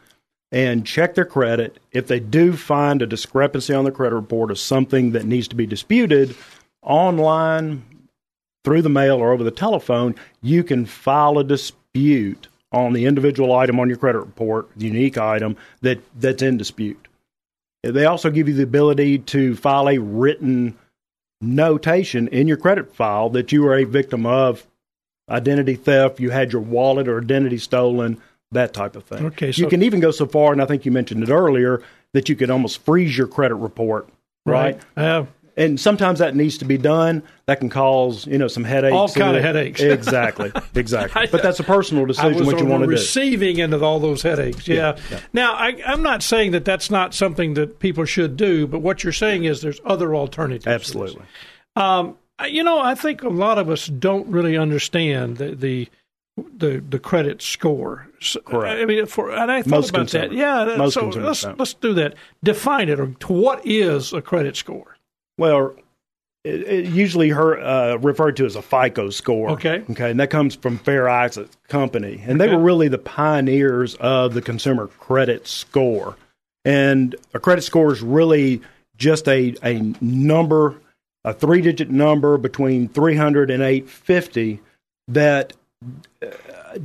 [0.53, 1.79] and check their credit.
[1.93, 5.57] If they do find a discrepancy on the credit report or something that needs to
[5.57, 6.37] be disputed
[6.83, 7.85] online,
[8.65, 13.55] through the mail, or over the telephone, you can file a dispute on the individual
[13.55, 17.09] item on your credit report, the unique item that, that's in dispute.
[17.83, 20.77] They also give you the ability to file a written
[21.41, 24.67] notation in your credit file that you were a victim of
[25.31, 28.21] identity theft, you had your wallet or identity stolen,
[28.53, 29.27] that type of thing.
[29.27, 31.83] Okay, so- you can even go so far, and I think you mentioned it earlier,
[32.13, 34.09] that you could almost freeze your credit report,
[34.45, 34.81] right?
[34.97, 37.23] Uh, And sometimes that needs to be done.
[37.47, 38.95] That can cause you know some headaches.
[38.95, 39.81] All kind of headaches.
[39.81, 41.27] exactly, exactly.
[41.31, 42.93] But that's a personal decision what you want to do.
[42.93, 44.67] receiving end of all those headaches.
[44.67, 44.97] Yeah.
[45.11, 45.21] yeah.
[45.33, 49.05] Now, I, I'm not saying that that's not something that people should do, but what
[49.05, 50.67] you're saying is there's other alternatives.
[50.67, 51.23] Absolutely.
[51.77, 52.17] Um,
[52.49, 55.89] you know, I think a lot of us don't really understand the the
[56.57, 58.07] the, the credit score.
[58.23, 58.81] So, Correct.
[58.81, 60.33] I mean, for and I thought Most about that.
[60.33, 60.75] Yeah.
[60.77, 62.15] Most so let's let's do that.
[62.45, 63.01] Define it.
[63.01, 64.97] Or what is a credit score?
[65.39, 65.75] Well,
[66.45, 69.51] it, it usually her, uh, referred to as a FICO score.
[69.53, 69.83] Okay.
[69.91, 72.57] Okay, and that comes from Fair Isaac Company, and they Okay.
[72.57, 76.17] were really the pioneers of the consumer credit score.
[76.65, 78.61] And a credit score is really
[78.99, 80.75] just a a number,
[81.25, 84.61] a three digit number between 300 and 850
[85.09, 85.55] that
[86.23, 86.27] uh,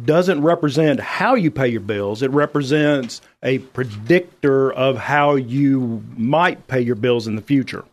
[0.06, 2.22] doesn't represent how you pay your bills.
[2.22, 7.86] It represents a predictor of how you might pay your bills in the future.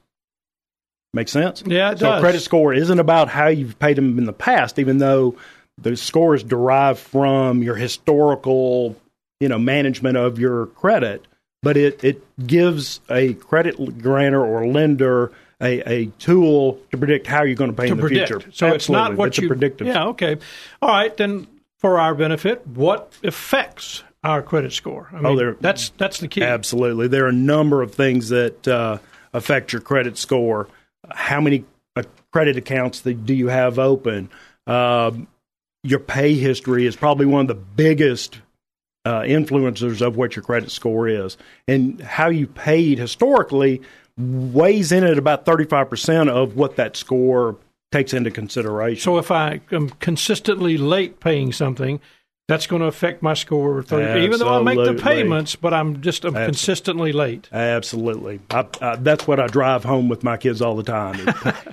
[1.14, 1.62] Make sense?
[1.66, 2.20] Yeah, it so does.
[2.20, 5.36] credit score isn't about how you've paid them in the past, even though
[5.78, 8.96] the score is derived from your historical,
[9.40, 11.26] you know, management of your credit.
[11.62, 17.44] But it, it gives a credit grantor or lender a, a tool to predict how
[17.44, 18.28] you're going to pay to in the predict.
[18.28, 18.50] future.
[18.52, 19.48] So it's not Absolutely.
[19.48, 19.86] what it's you.
[19.86, 20.06] Yeah.
[20.06, 20.36] Okay.
[20.80, 21.16] All right.
[21.16, 21.46] Then,
[21.82, 25.08] for our benefit, what affects our credit score?
[25.12, 26.42] I mean, there- that's that's the key.
[26.42, 27.08] Absolutely.
[27.08, 28.98] There are a number of things that uh,
[29.34, 30.68] affect your credit score.
[31.10, 31.64] How many
[31.96, 34.30] uh, credit accounts that do you have open?
[34.66, 35.26] Um
[35.84, 38.38] your pay history is probably one of the biggest
[39.04, 41.36] uh, influencers of what your credit score is.
[41.66, 43.82] And how you paid historically
[44.16, 47.56] weighs in at about 35% of what that score
[47.92, 49.02] takes into consideration.
[49.02, 52.00] So if I am consistently late paying something,
[52.48, 53.82] that's going to affect my score.
[53.82, 57.48] 30, even though I make the payments, but I'm just I'm consistently late.
[57.52, 58.40] Absolutely.
[58.50, 61.14] I, I, that's what I drive home with my kids all the time.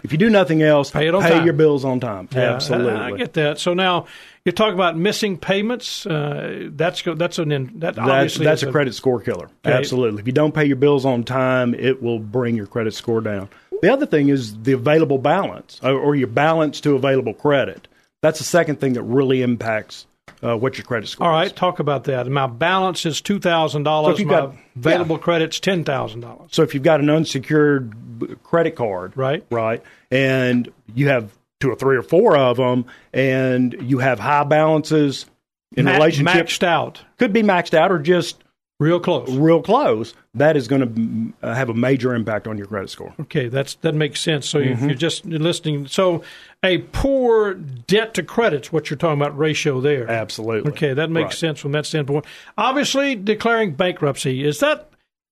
[0.03, 1.43] if you do nothing else, Pay time.
[1.43, 2.29] your bills on time.
[2.31, 2.93] Yeah, Absolutely.
[2.93, 3.59] I, I get that.
[3.59, 4.05] So now
[4.45, 6.05] you talk about missing payments.
[6.05, 9.49] Uh, that's go- that's an in, that that's obviously that's is a credit score killer.
[9.65, 9.75] Okay.
[9.75, 10.21] Absolutely.
[10.21, 13.49] If you don't pay your bills on time, it will bring your credit score down.
[13.81, 17.87] The other thing is the available balance or, your balance to available credit.
[18.21, 20.05] That's the second thing that really impacts
[20.43, 21.53] uh, what your credit score All right, is.
[21.53, 22.27] talk about that.
[22.27, 24.19] My balance is two thousand So dollars.
[24.19, 25.21] My got- available yeah.
[25.23, 26.49] credit's ten thousand dollars.
[26.51, 27.93] So if you've got an unsecured
[28.43, 29.45] credit card, Right.
[29.49, 34.43] right, and you have two or three or four of them, and you have high
[34.43, 35.25] balances
[35.75, 38.41] in Ma- relationship, maxed out, could be maxed out or just
[38.79, 39.29] real close.
[39.29, 40.13] real close.
[40.33, 43.13] That is going to have a major impact on your credit score.
[43.21, 44.47] Okay, that's that makes sense.
[44.47, 44.71] So Mm-hmm.
[44.73, 46.23] if you're just listening, so
[46.63, 50.09] a poor debt to credit's what you're talking about ratio there.
[50.09, 50.71] Absolutely.
[50.71, 51.33] Okay, that makes Right.
[51.35, 52.25] sense from that standpoint.
[52.57, 54.85] Obviously, declaring bankruptcy is that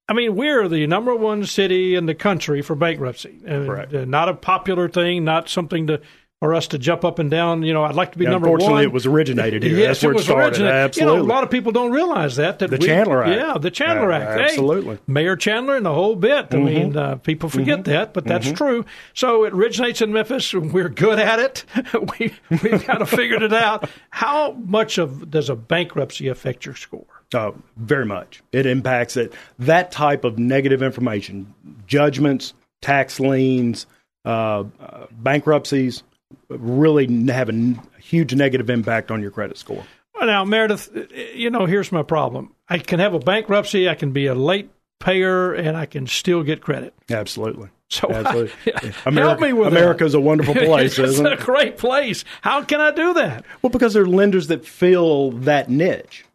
[0.10, 3.40] I mean, we're the number one city in the country for bankruptcy.
[3.46, 3.94] Uh, Correct.
[3.94, 6.00] uh, not a popular thing, not something to
[6.40, 7.64] for us to jump up and down.
[7.64, 8.84] You know, I'd like to be Yeah, number unfortunately, one.
[8.84, 9.76] it was originated here.
[9.78, 10.46] Yes, That's where it was started.
[10.60, 10.76] originated.
[10.76, 11.14] Absolutely.
[11.16, 12.60] You know, a lot of people don't realize that.
[12.60, 13.36] that The we- Chandler Act.
[13.36, 14.40] Yeah, the Chandler Uh, Act.
[14.40, 15.00] Hey, absolutely.
[15.08, 16.50] Mayor Chandler and the whole bit.
[16.50, 16.56] Mm-hmm.
[16.58, 18.86] I mean, uh, people forget that, but that's true.
[19.16, 20.54] So it originates in Memphis.
[20.54, 21.66] We're good at it.
[22.20, 23.90] we we've kind of figured it out.
[24.12, 27.06] How much of does a bankruptcy affect your score?
[27.34, 28.42] Uh, very much.
[28.54, 29.34] It impacts it.
[29.60, 31.54] That type of negative information,
[31.88, 33.86] judgments, tax liens,
[34.24, 36.04] uh, uh, bankruptcies,
[36.50, 39.84] really have a n- huge negative impact on your credit score.
[40.20, 40.90] Now, Meredith,
[41.36, 42.54] you know, here's my problem.
[42.70, 43.88] I can have a bankruptcy.
[43.88, 46.94] I can be a late payer, and I can still get credit.
[47.10, 47.70] Absolutely.
[47.90, 48.82] So Absolutely.
[49.14, 50.18] help me with America's that.
[50.18, 51.40] a wonderful place, it's isn't it?
[51.40, 52.26] a great place.
[52.42, 53.46] How can I do that?
[53.62, 56.26] Well, because there are lenders that fill that niche,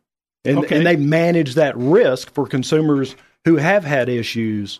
[0.44, 0.76] and, Okay.
[0.76, 4.78] and they manage that risk for consumers who have had issues,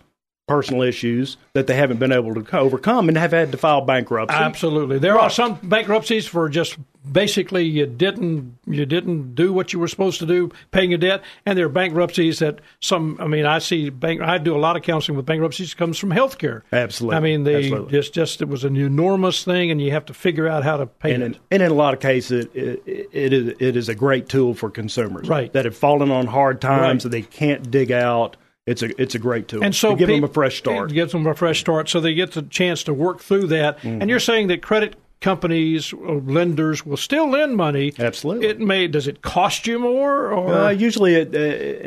[0.48, 4.36] personal issues that they haven't been able to overcome, and have had to file bankruptcy.
[4.36, 4.98] Absolutely.
[4.98, 6.76] There are some bankruptcies for just
[7.10, 11.22] basically you didn't you didn't do what you were supposed to do, paying a debt,
[11.46, 13.16] and there are bankruptcies that some.
[13.20, 14.20] I mean, I see bank.
[14.20, 15.74] I do a lot of counseling with bankruptcies.
[15.74, 16.62] Comes from healthcare.
[16.72, 17.16] Absolutely.
[17.16, 17.92] I mean, they Absolutely.
[17.92, 20.86] just just it was an enormous thing, and you have to figure out how to
[20.86, 21.26] pay and it.
[21.26, 24.28] in, and in a lot of cases, it, it, it is it is a great
[24.28, 25.52] tool for consumers Right.
[25.52, 27.02] that have fallen on hard times Right.
[27.04, 28.36] that they can't dig out.
[28.66, 30.90] It's a it's a great tool and so to give them a fresh start.
[30.90, 33.78] It gives them a fresh start, so they get the chance to work through that.
[33.78, 34.00] Mm-hmm.
[34.02, 37.92] And you're saying that credit companies or lenders will still lend money.
[37.98, 38.46] Absolutely.
[38.48, 38.86] It may.
[38.86, 40.32] Does it cost you more?
[40.32, 41.38] Or Uh, usually, it, uh,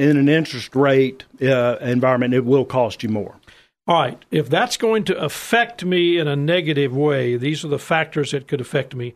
[0.02, 3.36] in an interest rate uh, environment, it will cost you more.
[3.88, 7.80] all right, if that's going to affect me in a negative way, these are the
[7.80, 9.14] factors that could affect me.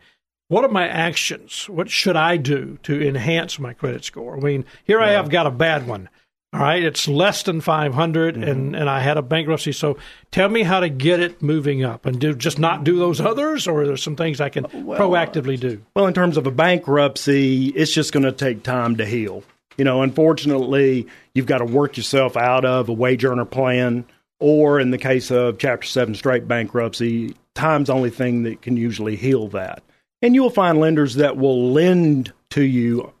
[0.48, 1.68] What are my actions?
[1.68, 4.36] What should I do to enhance my credit score?
[4.36, 6.08] I mean, here I have got a bad one.
[6.52, 8.42] All right, it's less than 500, Mm-hmm.
[8.42, 9.70] and, and I had a bankruptcy.
[9.70, 9.98] So
[10.32, 13.68] tell me how to get it moving up and do just not do those others,
[13.68, 15.80] or are there some things I can proactively do?
[15.94, 19.44] Well, in terms of a bankruptcy, it's just going to take time to heal.
[19.76, 24.04] You know, unfortunately, you've got to work yourself out of a wage earner plan,
[24.40, 28.76] or in the case of Chapter 7 straight bankruptcy, time's the only thing that can
[28.76, 29.82] usually heal that.
[30.20, 33.12] And you'll find lenders that will lend to you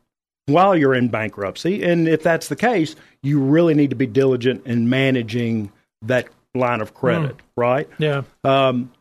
[0.52, 1.82] while you're in bankruptcy.
[1.82, 6.80] And if that's the case, you really need to be diligent in managing that line
[6.80, 7.88] of credit, right?
[7.98, 8.22] Yeah.
[8.44, 8.92] um,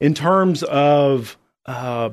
[0.00, 1.36] in terms of,
[1.66, 2.10] uh,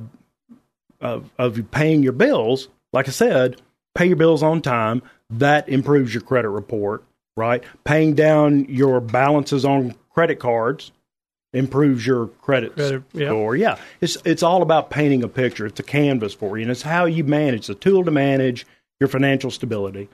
[1.02, 3.62] of of paying your bills, like I said,
[3.96, 5.02] pay your bills on time.
[5.32, 7.04] That improves your credit report,
[7.38, 7.64] right?
[7.84, 10.92] Paying down your balances on credit cards
[11.54, 13.56] improves your credit Credit, score.
[13.56, 15.66] Yeah, it's it's all about painting a picture.
[15.66, 17.68] It's a canvas for you, and it's how you manage.
[17.68, 18.68] the tool to manage
[19.00, 20.10] your financial stability,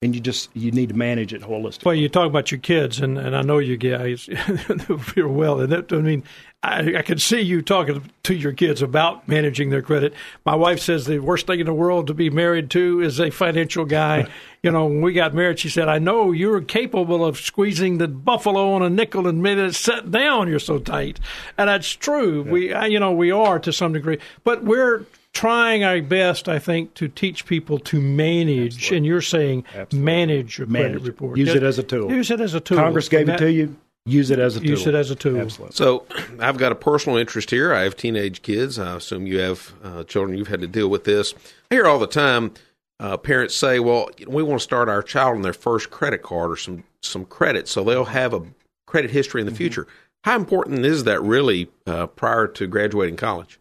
[0.00, 1.84] and you just you need to manage it holistically.
[1.86, 5.60] Well, you talk about your kids, and, and I know you guys very well.
[5.60, 6.22] And that, I mean,
[6.62, 10.14] I, I can see you talking to your kids about managing their credit.
[10.44, 13.30] My wife says the worst thing in the world to be married to is a
[13.30, 14.28] financial guy.
[14.62, 18.08] you know, when we got married, she said, "I know you're capable of squeezing the
[18.08, 20.48] buffalo on a nickel and made it sit down.
[20.48, 21.18] You're so tight,"
[21.56, 22.42] and that's true.
[22.42, 26.58] We, I, you know, we are to some degree, but we're trying our best, I
[26.58, 28.90] think, to teach people to manage.
[28.92, 31.06] And you're saying manage your credit Manage it.
[31.06, 31.38] report.
[31.38, 32.10] Use Just it as a tool.
[32.10, 32.78] Use it as a tool.
[32.78, 33.76] Congress gave And it to you.
[34.06, 34.68] Use it as a tool.
[34.70, 35.38] Use it as a tool.
[35.38, 35.76] Absolutely.
[35.76, 36.06] So
[36.40, 37.74] I've got a personal interest here.
[37.74, 38.78] I have teenage kids.
[38.78, 40.38] I assume you have uh, children.
[40.38, 41.34] You've had to deal with this.
[41.70, 42.52] I hear all the time
[43.00, 46.50] uh, parents say, "Well, we want to start our child on their first credit card
[46.52, 48.42] or some some credit, so they'll have a
[48.86, 49.86] credit history in the future."
[50.24, 53.60] How important is that really uh, prior to graduating college?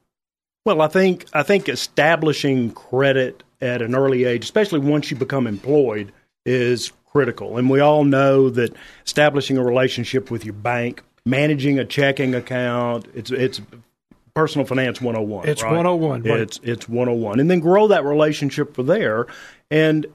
[0.67, 5.47] Well, I think I think establishing credit at an early age, especially once you become
[5.47, 6.12] employed,
[6.45, 7.58] is critical.
[7.58, 8.75] And we all know that
[9.06, 13.62] establishing a relationship with your bank, managing a checking account, it's it's
[14.34, 15.47] personal finance 101.
[15.47, 15.69] It's right?
[15.69, 16.39] 101, right.
[16.41, 17.39] It's it's 101.
[17.39, 19.25] And then grow that relationship from there.
[19.71, 20.06] And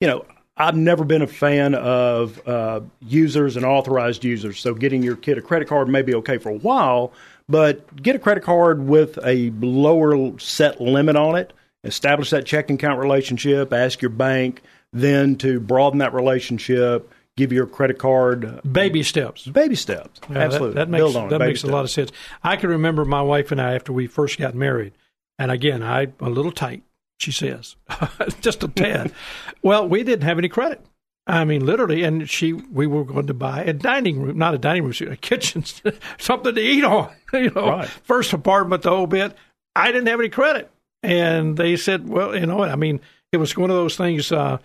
[0.00, 0.24] you know,
[0.56, 4.60] I've never been a fan of uh, users and authorized users.
[4.60, 7.12] So getting your kid a credit card may be okay for a while,
[7.48, 11.52] but get a credit card with a lower set limit on it.
[11.84, 13.72] Establish that checking account relationship.
[13.72, 17.12] Ask your bank then to broaden that relationship.
[17.36, 19.46] Give your credit card uh, Baby steps.
[19.46, 20.20] baby steps.
[20.30, 21.30] Yeah, Absolutely, That, makes, on it.
[21.30, 22.10] that makes a lot of sense.
[22.42, 24.94] I can remember my wife and I after we first got married,
[25.38, 26.82] and again, I a little tight.
[27.18, 27.76] She says,
[28.40, 29.12] just a tad.
[29.62, 30.80] well, we didn't have any credit.
[31.26, 34.58] I mean, literally, and she, we were going to buy a dining room, not a
[34.58, 35.64] dining room, a kitchen,
[36.18, 37.12] something to eat on.
[37.32, 37.88] You know, Right.
[37.88, 39.34] first apartment, the whole bit.
[39.74, 40.70] I didn't have any credit,
[41.02, 42.70] and they said, well, you know, what?
[42.70, 43.00] I mean,
[43.32, 44.30] it was one of those things.
[44.30, 44.58] Uh,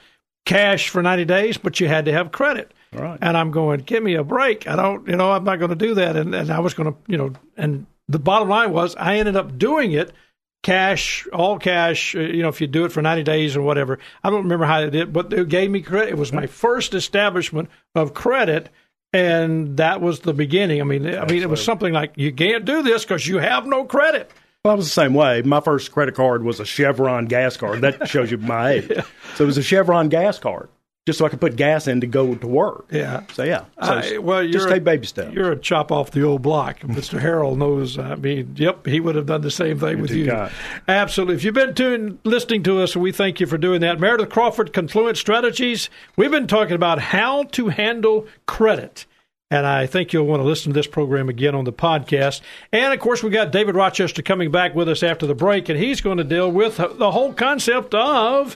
[0.46, 2.74] cash for 90 days, but you had to have credit.
[2.94, 3.18] Right.
[3.22, 4.68] And I'm going, give me a break.
[4.68, 6.16] I don't, you know, I'm not going to do that.
[6.16, 9.36] And, and I was going to, you know, and the bottom line was I ended
[9.36, 10.12] up doing it
[10.64, 14.00] cash, all cash, uh, you know, if you do it for 90 days or whatever.
[14.24, 16.10] I don't remember how they did, but it gave me credit.
[16.10, 18.70] It was my first establishment of credit.
[19.14, 20.80] And that was the beginning.
[20.80, 23.66] I mean, I mean, it was something like you can't do this because you have
[23.66, 24.32] no credit.
[24.64, 25.42] Well, I was the same way.
[25.42, 27.82] My first credit card was a Chevron gas card.
[27.82, 28.92] That shows you my age.
[29.36, 30.70] So it was a Chevron gas card,
[31.12, 32.86] just so I could put gas in to go to work.
[32.90, 33.24] Yeah.
[33.34, 33.66] So yeah.
[33.84, 35.34] So I- well, just take baby steps.
[35.34, 36.80] You're a chop off the old block.
[36.82, 37.20] Mr.
[37.20, 38.00] Harold knows.
[38.00, 40.26] I mean, yep, he would have done the same thing with you.
[40.28, 40.52] God.
[40.88, 41.36] Absolutely.
[41.36, 44.00] If you've been tuned, listening to us, we thank you for doing that.
[44.00, 45.90] Meredith Crawford, Confluent Strategies.
[46.16, 49.06] We've been talking about how to handle credit.
[49.50, 52.40] And I think you'll want to listen to this program again on the podcast.
[52.72, 55.78] And of course, we got David Rochester coming back with us after the break, and
[55.78, 58.56] he's going to deal with the whole concept of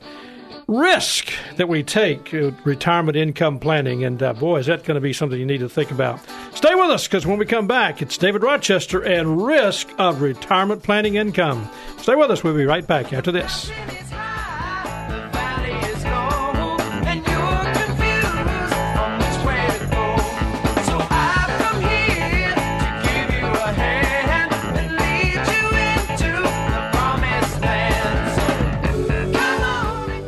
[0.67, 4.03] risk that we take, uh, retirement income planning.
[4.03, 6.19] And uh, boy, is that going to be something you need to think about.
[6.53, 10.83] Stay with us because when we come back, it's David Rochester and risk of retirement
[10.83, 11.69] planning income.
[11.97, 12.43] Stay with us.
[12.43, 13.71] We'll be right back after this.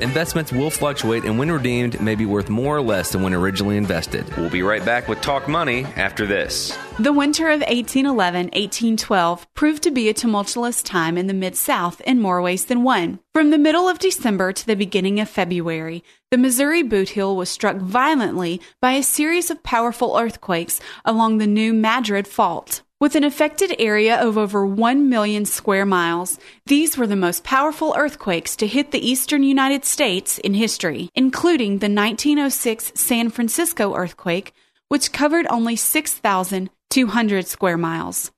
[0.08, 3.76] Investments will fluctuate, and when redeemed, may be worth more or less than when originally
[3.76, 4.26] invested.
[4.38, 6.78] We'll be right back with Talk Money after this.
[6.98, 12.00] The winter of 1811 1812 proved to be a tumultuous time in the Mid South
[12.02, 13.20] in more ways than one.
[13.34, 17.76] From the middle of December to the beginning of February, the Missouri Bootheel was struck
[17.76, 22.82] violently by a series of powerful earthquakes along the New Madrid Fault.
[22.99, 27.93] With an affected area of over 1 million square miles, these were the most powerful
[27.95, 34.51] earthquakes to hit the eastern United States in history, including the 1906 San Francisco earthquake,
[34.88, 38.31] which covered only 6,200 square miles.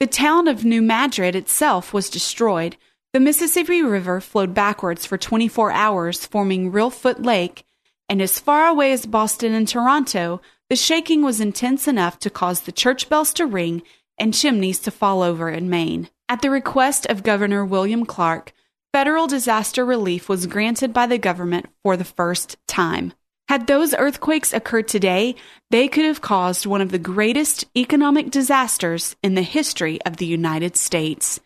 [0.00, 2.76] The town of New Madrid itself was destroyed.
[3.12, 7.64] The Mississippi River flowed backwards for 24 hours, forming Reelfoot Lake,
[8.08, 12.62] and as far away as Boston and Toronto, the shaking was intense enough to cause
[12.62, 13.82] the church bells to ring
[14.20, 16.08] and chimneys to fall over in Maine.
[16.28, 18.52] At the request of Governor William Clark,
[18.92, 23.12] federal disaster relief was granted by the government for the first time.
[23.48, 25.34] Had those earthquakes occurred today,
[25.70, 30.26] they could have caused one of the greatest economic disasters in the history of the
[30.26, 31.40] United States.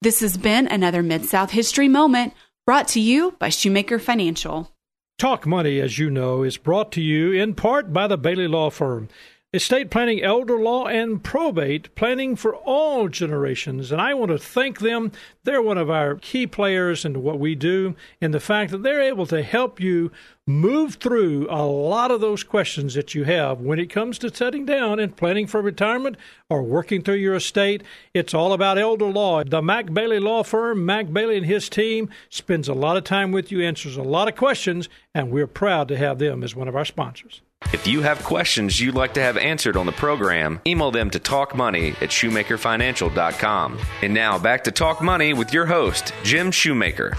[0.00, 2.34] This has been another Mid South History Moment
[2.66, 4.70] brought to you by Shoemaker Financial.
[5.18, 8.70] Talk Money, as you know, is brought to you in part by the Bailey Law
[8.70, 9.08] Firm.
[9.52, 13.90] Estate planning, elder law, and probate planning for all generations.
[13.90, 15.10] And I want to thank them.
[15.42, 19.02] They're one of our key players in what we do, and the fact that they're
[19.02, 20.12] able to help you
[20.46, 24.64] move through a lot of those questions that you have when it comes to setting
[24.64, 26.16] down and planning for retirement
[26.48, 27.82] or working through your estate.
[28.14, 29.42] It's all about elder law.
[29.42, 33.32] The Mac Bailey Law Firm, Mac Bailey and his team, spends a lot of time
[33.32, 36.68] with you, answers a lot of questions, and we're proud to have them as one
[36.68, 37.42] of our sponsors.
[37.72, 41.20] If you have questions you'd like to have answered on the program, email them to
[41.20, 43.78] talkmoney at shoemakerfinancial.com.
[44.02, 47.16] And now back to Talk Money with your host, Jim Shoemaker.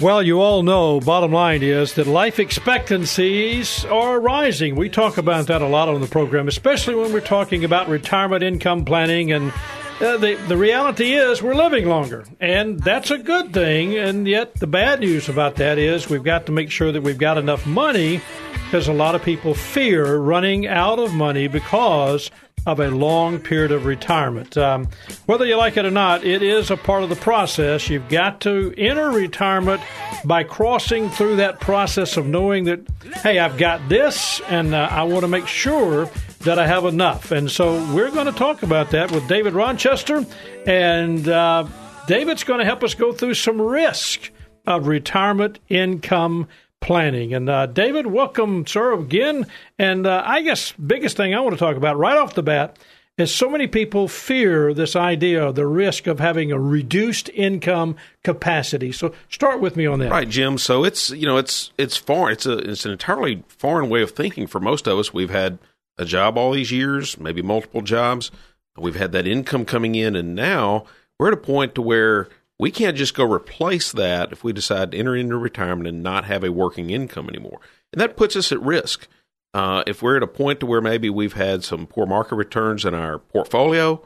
[0.00, 4.74] Well, you all know, bottom line is that life expectancies are rising.
[4.74, 8.42] We talk about that a lot on the program, especially when we're talking about retirement
[8.42, 9.30] income planning.
[9.30, 9.52] And
[10.00, 13.96] uh, the, the reality is we're living longer, and that's a good thing.
[13.98, 17.18] And yet, the bad news about that is we've got to make sure that we've
[17.18, 18.22] got enough money
[18.70, 22.30] because a lot of people fear running out of money because
[22.66, 24.56] of a long period of retirement.
[24.56, 24.86] Um,
[25.26, 27.88] whether you like it or not, it is a part of the process.
[27.90, 29.82] You've got to enter retirement
[30.24, 32.86] by crossing through that process of knowing that,
[33.24, 36.08] hey, I've got this, and uh, I want to make sure
[36.42, 37.32] that I have enough.
[37.32, 40.24] And so we're going to talk about that with David Rochester,
[40.64, 41.66] and uh,
[42.06, 44.30] David's going to help us go through some risk
[44.64, 46.46] of retirement income
[46.80, 47.34] planning.
[47.34, 49.46] And uh, David, welcome, sir, again.
[49.78, 52.78] And uh, I guess biggest thing I want to talk about right off the bat
[53.20, 57.96] is so many people fear this idea, of the risk of having a reduced income
[58.24, 58.92] capacity.
[58.92, 60.10] So start with me on that.
[60.10, 60.58] Right, Jim.
[60.58, 62.32] So it's you know it's it's foreign.
[62.32, 65.12] It's a it's an entirely foreign way of thinking for most of us.
[65.12, 65.58] We've had
[65.98, 68.30] a job all these years, maybe multiple jobs.
[68.76, 70.84] We've had that income coming in, and now
[71.18, 72.28] we're at a point to where
[72.60, 76.26] we can't just go replace that if we decide to enter into retirement and not
[76.26, 77.58] have a working income anymore.
[77.90, 79.08] And that puts us at risk.
[79.54, 82.84] Uh, if we're at a point to where maybe we've had some poor market returns
[82.84, 84.04] in our portfolio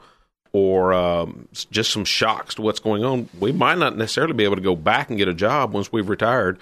[0.53, 4.55] or um, just some shocks to what's going on, we might not necessarily be able
[4.55, 6.61] to go back and get a job once we've retired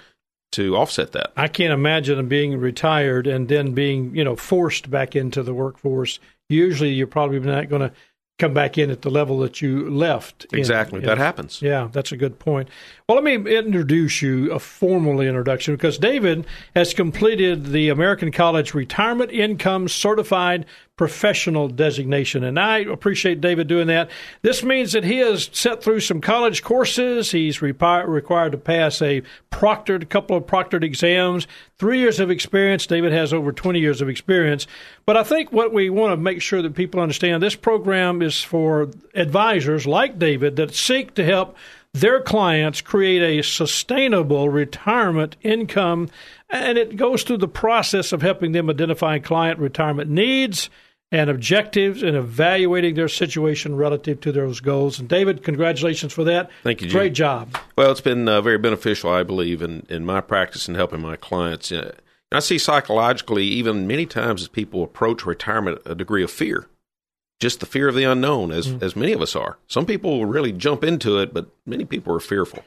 [0.53, 1.31] to offset that.
[1.37, 6.19] I can't imagine being retired and then being, you know, forced back into the workforce.
[6.49, 7.91] Usually, you're probably not going to
[8.39, 10.45] come back in at the level that you left.
[10.51, 10.59] in.
[10.59, 11.61] Exactly, that happens.
[11.61, 12.69] Yeah, that's a good point.
[13.07, 18.73] Well, let me introduce you a formal introduction because David has completed the American College
[18.73, 20.65] Retirement Income Certified
[20.95, 24.11] Professional designation, and I appreciate David doing that.
[24.43, 27.31] This means that he has set through some college courses.
[27.31, 31.47] He's required to pass a proctored, a couple of proctored exams,
[31.79, 32.85] three years of experience.
[32.85, 34.67] David has over 20 years of experience.
[35.07, 38.43] But I think what we want to make sure that people understand this program is
[38.43, 41.57] for advisors like David that seek to help
[41.93, 46.09] their clients create a sustainable retirement income.
[46.51, 50.69] And it goes through the process of helping them identify client retirement needs
[51.13, 54.99] and objectives and evaluating their situation relative to those goals.
[54.99, 56.49] And David, congratulations for that.
[56.63, 56.97] Thank you, Jim.
[56.99, 57.55] Great job.
[57.77, 61.15] Well, it's been uh, very beneficial, I believe, in, in my practice and helping my
[61.15, 61.71] clients.
[61.71, 61.93] Uh,
[62.31, 66.67] I see psychologically, even many times as people approach retirement, a degree of fear.
[67.39, 68.81] Just the fear of the unknown, as, Mm.
[68.81, 69.57] as many of us are.
[69.67, 72.63] Some people will really jump into it, but many people are fearful.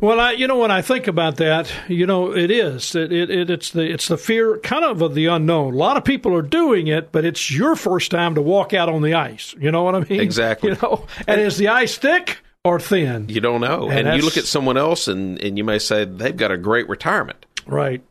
[0.00, 3.30] Well, I, you know, when I think about that, you know, it is it, it,
[3.30, 5.74] it it's the it's the fear kind of of the unknown.
[5.74, 8.88] A lot of people are doing it, but it's your first time to walk out
[8.88, 9.54] on the ice.
[9.58, 10.20] You know what I mean?
[10.20, 10.70] Exactly.
[10.76, 13.28] You know, and is the ice thick or thin?
[13.28, 13.88] You don't know.
[13.88, 16.56] And And, you look at someone else, and, and you may say they've got a
[16.56, 17.46] great retirement.
[17.66, 18.02] Right.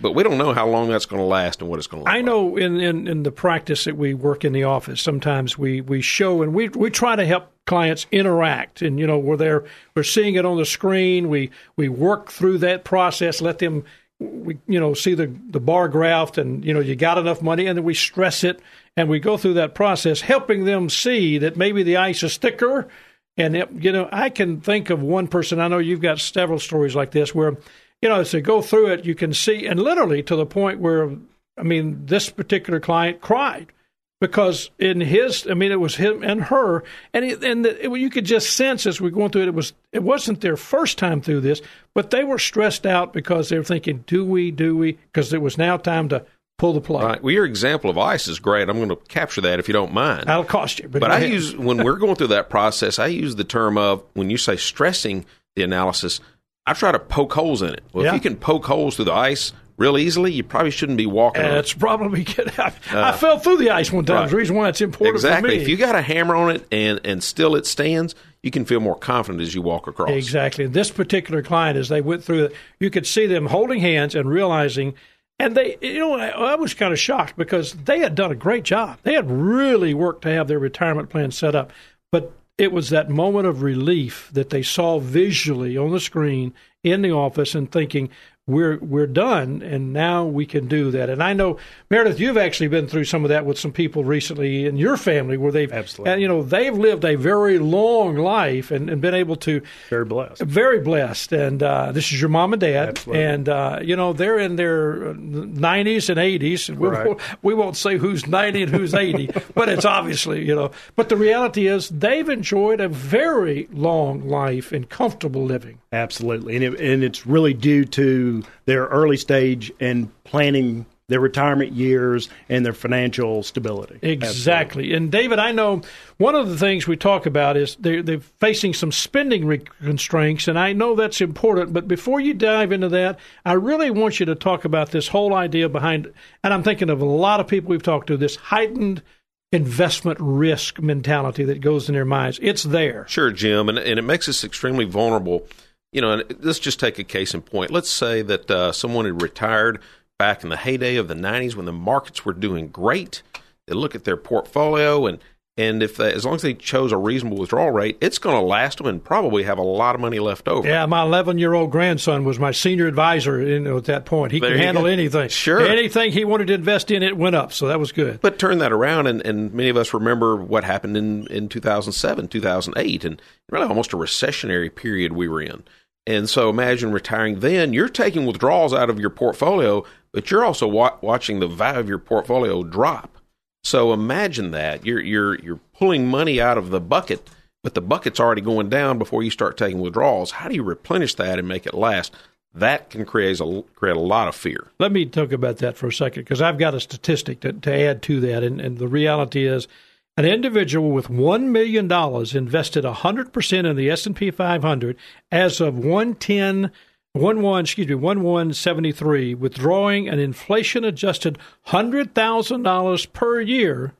[0.00, 2.04] But we don't know how long that's going to last and what it's going to
[2.04, 2.24] look I like.
[2.24, 6.00] know in, in, in the practice that we work in the office, sometimes we, we
[6.00, 9.64] show and we we try to help clients interact and you know we're there
[9.94, 11.28] we're seeing it on the screen.
[11.28, 13.84] We we work through that process, let them
[14.18, 17.66] we you know see the, the bar graph and you know you got enough money
[17.66, 18.60] and then we stress it
[18.96, 22.88] and we go through that process helping them see that maybe the ice is thicker
[23.36, 26.58] and it, you know I can think of one person I know you've got several
[26.58, 27.56] stories like this where
[28.02, 30.80] you know as they go through it you can see and literally to the point
[30.80, 31.10] where
[31.58, 33.72] I mean, this particular client cried
[34.20, 36.82] because in his, I mean, it was him and her,
[37.14, 39.48] and it, and the, it, you could just sense as we were going through it,
[39.48, 41.60] it was it wasn't their first time through this,
[41.94, 44.92] but they were stressed out because they were thinking, do we, do we?
[44.92, 46.24] Because it was now time to
[46.58, 47.04] pull the plug.
[47.04, 47.22] Right.
[47.22, 48.68] Well, your example of ice is great.
[48.68, 50.24] I'm going to capture that if you don't mind.
[50.26, 51.30] That'll cost you, but, But I ahead.
[51.30, 54.56] use when we're going through that process, I use the term of when you say
[54.56, 56.20] stressing the analysis,
[56.66, 57.84] I try to poke holes in it.
[57.92, 58.10] Well, Yeah.
[58.10, 61.42] if you can poke holes through the ice real easily, you probably shouldn't be walking.
[61.42, 62.52] That's probably good.
[62.58, 64.16] I, uh, I fell through the ice one time.
[64.22, 64.30] right.
[64.30, 65.50] The reason why it's important Exactly.
[65.50, 65.62] for me.
[65.62, 68.80] If you got a hammer on it and and still it stands, you can feel
[68.80, 70.10] more confident as you walk across.
[70.10, 70.66] Exactly.
[70.66, 74.28] This particular client, as they went through it, you could see them holding hands and
[74.28, 74.94] realizing,
[75.38, 78.36] and they, you know, I, I was kind of shocked because they had done a
[78.36, 78.98] great job.
[79.04, 81.72] They had really worked to have their retirement plan set up,
[82.12, 86.52] but it was that moment of relief that they saw visually on the screen
[86.82, 88.08] in the office and thinking,
[88.48, 91.08] we're we're done and now we can do that.
[91.08, 91.58] And I know
[91.90, 95.36] Meredith, you've actually been through some of that with some people recently in your family
[95.36, 96.12] where they've Absolutely.
[96.12, 100.04] and you know they've lived a very long life and, and been able to Very
[100.04, 100.42] blessed.
[100.42, 103.22] very blessed, and uh, this is your mom and dad, Absolutely.
[103.24, 106.70] and uh, you know they're in their nineties and eighties.
[106.70, 107.06] We, Right.
[107.06, 110.70] won't, we won't say who's ninety and who's eighty, but it's obviously you know.
[110.96, 115.78] But the reality is they've enjoyed a very long life and comfortable living.
[115.92, 121.72] Absolutely, and it, and it's really due to their early stage and planning their retirement
[121.72, 123.98] years and their financial stability.
[124.02, 124.92] Exactly.
[124.92, 125.80] And David, I know
[126.18, 130.48] one of the things we talk about is they're, they're facing some spending re- constraints,
[130.48, 131.72] and I know that's important.
[131.72, 135.34] But before you dive into that, I really want you to talk about this whole
[135.34, 136.12] idea behind,
[136.44, 139.02] and I'm thinking of a lot of people we've talked to, this heightened
[139.50, 142.38] investment risk mentality that goes in their minds.
[142.42, 143.06] It's there.
[143.08, 145.46] Sure, Jim, and, and it makes us extremely vulnerable.
[145.92, 147.70] You know, let's just take a case in point.
[147.70, 149.80] Let's say that uh, someone had retired
[150.18, 153.22] back in the heyday of the '90s when the markets were doing great.
[153.66, 155.18] They look at their portfolio, and
[155.58, 158.40] and if they, as long as they chose a reasonable withdrawal rate, it's going to
[158.40, 160.66] last them and probably have a lot of money left over.
[160.66, 164.32] Yeah, my 11 year old grandson was my senior advisor know, at that point.
[164.32, 164.88] He There could handle go.
[164.88, 165.28] anything.
[165.28, 165.60] Sure.
[165.60, 167.52] Anything he wanted to invest in, it went up.
[167.52, 168.20] So that was good.
[168.20, 172.28] But turn that around, and, and many of us remember what happened in, in 2007,
[172.28, 175.64] 2008, and really almost a recessionary period we were in.
[176.06, 177.72] And so imagine retiring then.
[177.72, 181.88] You're taking withdrawals out of your portfolio, but you're also wa- watching the value of
[181.88, 183.17] your portfolio drop.
[183.64, 187.28] So imagine that you're you're you're pulling money out of the bucket,
[187.62, 190.32] but the bucket's already going down before you start taking withdrawals.
[190.32, 192.14] How do you replenish that and make it last?
[192.54, 194.68] That can create a create a lot of fear.
[194.78, 197.72] Let me talk about that for a second because I've got a statistic to, to
[197.72, 198.42] add to that.
[198.42, 199.68] And, and the reality is
[200.16, 204.96] an individual with $1 million invested 100% in the S&P 500
[205.30, 206.72] as of 110
[207.18, 213.06] one one excuse me one one seventy three withdrawing an inflation adjusted hundred thousand dollars
[213.06, 213.92] per year.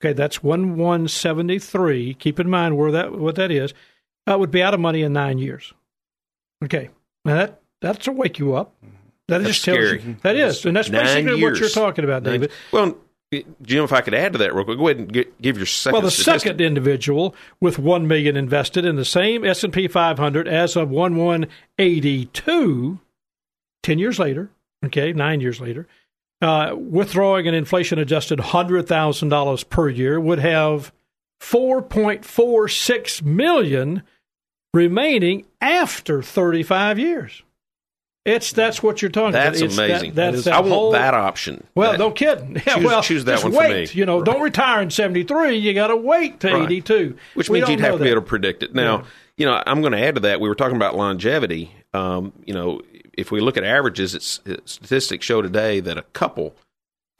[0.00, 2.14] Okay, that's one one seventy three.
[2.14, 3.72] Keep in mind where that what that is.
[4.26, 5.72] That would be out of money in nine years.
[6.64, 6.90] Okay,
[7.24, 8.74] now that that's to wake you up.
[9.28, 10.02] That That's just tells scary.
[10.02, 12.50] you that is, and that's Nine basically what you're talking about, Nine- David.
[12.72, 12.96] Well,
[13.62, 15.66] Jim, if I could add to that real quick, go ahead and gi- give your
[15.66, 15.94] second.
[15.94, 16.50] Well, the statistic.
[16.50, 20.90] second individual with one million invested in the same S and P 500 as of
[20.90, 21.46] one one
[21.78, 23.00] eighty two,
[23.82, 24.50] ten years later,
[24.84, 25.86] okay, nine years later,
[26.42, 30.92] uh, withdrawing an inflation adjusted hundred thousand dollars per year would have
[31.40, 34.02] four point four six million
[34.74, 37.42] remaining after thirty five years.
[38.24, 39.66] It's that's what you're talking That's about.
[39.66, 40.12] It's that- amazing.
[40.14, 41.64] that's that I want whole- that option.
[41.74, 42.54] well, That- no kidding.
[42.54, 43.92] Yeah, choose- well, choose that one for wait.
[43.94, 43.98] me.
[43.98, 44.24] You know, Right.
[44.26, 45.56] don't retire in seventy three.
[45.56, 46.62] You got to wait to Right.
[46.62, 48.74] eighty two, which means you'd have to be able to predict it.
[48.74, 49.04] Now, Yeah.
[49.38, 50.40] you know, I'm going to add to that.
[50.40, 51.74] We were talking about longevity.
[51.94, 52.80] Um, you know,
[53.18, 56.54] if we look at averages, it's, it, statistics show today that a couple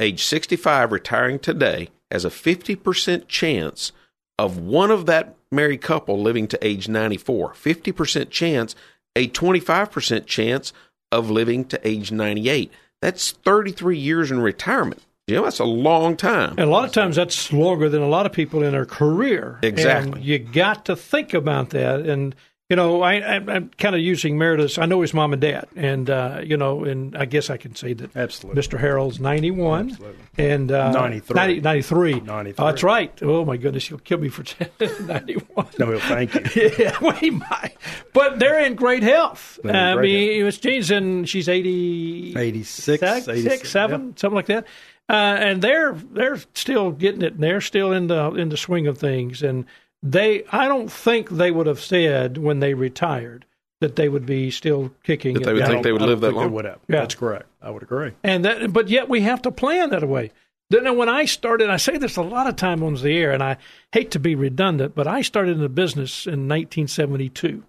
[0.00, 3.92] age 65 retiring today has a 50% chance
[4.38, 7.52] of one of that married couple living to age 94.
[7.54, 8.74] 50% chance,
[9.14, 10.72] a 25% chance
[11.12, 12.72] of living to age 98.
[13.00, 15.02] That's 33 years in retirement.
[15.28, 16.50] Jim, you know, that's a long time.
[16.50, 19.60] And a lot of times that's longer than a lot of people in their career.
[19.62, 20.12] Exactly.
[20.14, 22.00] And you got to think about that.
[22.00, 22.34] And
[22.72, 24.78] you know, I, I, I'm kind of using Meredith's.
[24.78, 27.74] I know his mom and dad, and uh, you know, and I guess I can
[27.74, 28.62] say that Absolutely.
[28.62, 28.80] Mr.
[28.80, 30.18] Harold's 91 Absolutely.
[30.38, 31.34] and uh, 93.
[31.34, 32.20] 90 93.
[32.20, 32.54] 93.
[32.56, 33.12] Oh, that's right.
[33.20, 34.42] Oh my goodness, he'll kill me for
[35.02, 35.66] 91.
[35.78, 36.70] No, well, thank you.
[36.78, 37.76] yeah, well, he might.
[38.14, 39.58] But they're in great health.
[39.62, 44.34] In I great mean, it was Jean's in, she's 80, 86, six, 86, seven, something
[44.34, 44.66] like that.
[45.10, 48.86] Uh, and they're they're still getting it, and they're still in the in the swing
[48.86, 49.42] of things.
[49.42, 49.66] And
[50.02, 53.44] they, I don't think they would have said when they retired
[53.80, 55.34] that they would be still kicking.
[55.34, 56.52] That they would think they would live that long?
[56.52, 56.78] would have.
[56.88, 57.00] Yeah.
[57.00, 57.46] That's correct.
[57.60, 58.12] I would agree.
[58.22, 60.30] And that, but yet we have to plan that way.
[60.70, 63.42] Then when I started, I say this a lot of time on the air, and
[63.42, 63.58] I
[63.92, 67.64] hate to be redundant, but I started in the business in 1972.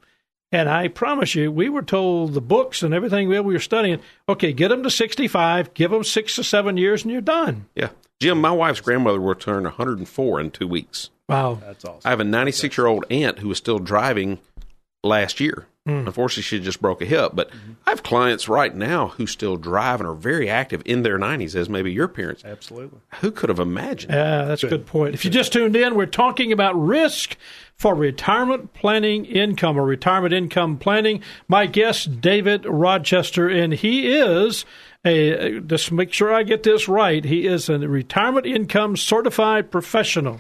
[0.54, 4.00] And I promise you, we were told the books and everything that we were studying,
[4.30, 7.66] okay, get them to 65, give them six to seven years, and you're done.
[7.76, 7.90] Yeah.
[8.22, 11.10] Jim, my wife's grandmother will turn 104 in two weeks.
[11.30, 11.56] Wow.
[11.56, 12.02] That's awesome.
[12.06, 14.40] I have a 96 year old aunt who was still driving
[15.04, 15.68] last year.
[15.86, 16.08] Hmm.
[16.08, 17.32] Unfortunately, she just broke a hip.
[17.34, 17.50] But
[17.86, 21.56] I have clients right now who still drive and are very active in their 90s,
[21.56, 22.46] as maybe your parents.
[22.46, 23.00] Absolutely.
[23.20, 24.14] Who could have imagined?
[24.14, 25.14] Yeah, that's a good point.
[25.14, 27.36] If you just tuned in, we're talking about risk
[27.76, 31.22] for retirement planning income or retirement income planning.
[31.50, 34.64] My guest, David Rochester, and he is
[35.04, 40.40] a, just make sure I get this right, he is a retirement income certified professional.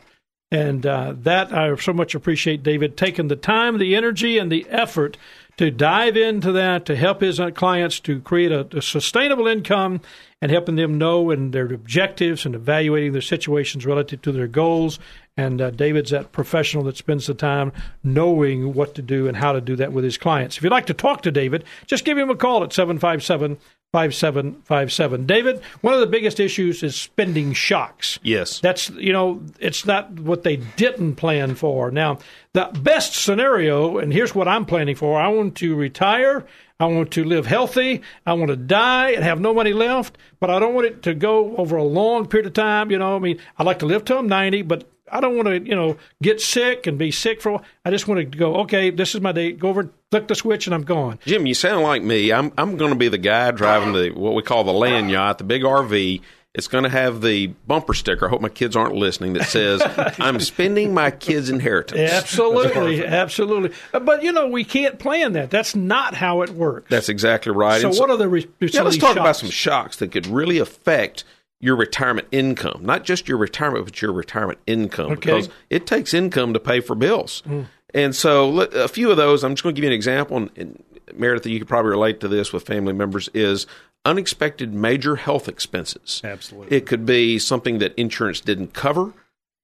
[0.53, 4.67] And uh, that I so much appreciate David taking the time, the energy, and the
[4.69, 5.17] effort
[5.57, 9.99] to dive into that to help his uh, clients to create a, a sustainable income
[10.43, 14.99] and helping them know and their objectives and evaluating their situations relative to their goals.
[15.35, 17.71] And uh, David's that professional that spends the time
[18.03, 20.57] knowing what to do and how to do that with his clients.
[20.57, 23.57] If you'd like to talk to David, just give him a call at 757
[23.93, 25.27] 5757.
[25.27, 28.19] David, one of the biggest issues is spending shocks.
[28.23, 28.59] Yes.
[28.59, 31.91] That's, you know, it's not what they didn't plan for.
[31.91, 32.17] Now,
[32.53, 36.43] the best scenario, and here's what I'm planning for I want to retire.
[36.79, 38.01] I want to live healthy.
[38.25, 41.13] I want to die and have no money left, but I don't want it to
[41.13, 42.89] go over a long period of time.
[42.89, 45.47] You know, I mean, I'd like to live till I'm 90, but I don't want
[45.47, 47.63] to, you know, get sick and be sick for a while.
[47.85, 49.51] I just want to go, okay, this is my day.
[49.51, 51.19] Go over and click the switch and I'm gone.
[51.25, 52.31] Jim, you sound like me.
[52.31, 55.37] I'm I'm going to be the guy driving the what we call the land yacht,
[55.37, 56.21] the big RV.
[56.55, 58.27] It's going to have the bumper sticker.
[58.27, 59.33] I hope my kids aren't listening.
[59.33, 59.81] That says,
[60.19, 63.71] "I'm spending my kids' inheritance." Absolutely, absolutely.
[63.91, 65.49] But you know, we can't plan that.
[65.49, 66.91] That's not how it works.
[66.91, 67.81] That's exactly right.
[67.81, 67.89] so.
[67.89, 71.23] What are the re- Yeah, let's talk about some shocks that could really affect
[71.63, 72.81] your retirement income.
[72.83, 75.13] Not just your retirement, but your retirement income.
[75.13, 75.15] Okay.
[75.15, 77.41] Because it takes income to pay for bills.
[77.93, 80.35] And so a few of those, I'm just going to give you an example.
[80.35, 80.83] And, and
[81.15, 83.65] Meredith, you could probably relate to this with family members, is
[84.03, 86.19] unexpected major health expenses.
[86.21, 86.75] Absolutely.
[86.75, 89.13] It could be something that insurance didn't cover.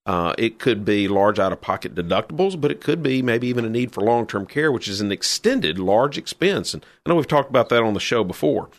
[0.06, 3.66] Uh, it could be large out of pocket deductibles, but it could be maybe even
[3.66, 6.72] a need for long term care, which is an extended large expense.
[6.72, 8.70] And I know we've talked about that on the show before.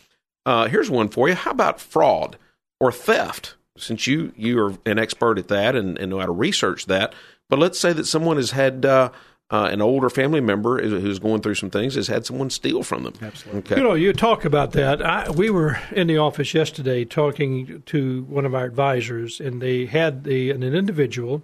[0.44, 1.36] Uh, here's one for you.
[1.36, 2.36] How about fraud
[2.82, 3.54] or theft?
[3.78, 7.14] Since you you are an expert at that and, and know how to research that,
[7.48, 9.10] but let's say that someone has had uh,
[9.50, 13.04] uh, an older family member who's going through some things has had someone steal from
[13.04, 13.14] them.
[13.22, 13.60] Absolutely.
[13.60, 13.76] Okay.
[13.76, 15.00] You know, you talk about that.
[15.00, 19.86] I, we were in the office yesterday talking to one of our advisors, and they
[19.86, 21.42] had the an individual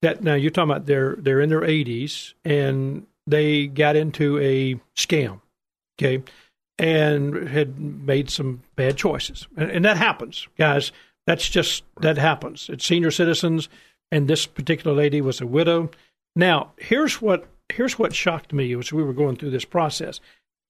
[0.00, 4.80] that now you're talking about they're they're in their 80s and they got into a
[4.96, 5.40] scam.
[5.98, 6.22] Okay,
[6.80, 9.46] and had made some bad choices.
[9.56, 10.92] And, and that happens, guys.
[11.26, 12.70] That's just, that happens.
[12.70, 13.68] It's senior citizens,
[14.10, 15.90] and this particular lady was a widow.
[16.34, 20.20] Now, here's what here's what shocked me as we were going through this process.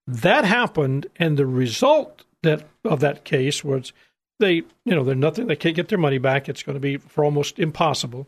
[0.07, 3.93] That happened, and the result that of that case was
[4.39, 5.47] they, you know, they're nothing.
[5.47, 6.49] They can't get their money back.
[6.49, 8.27] It's going to be for almost impossible.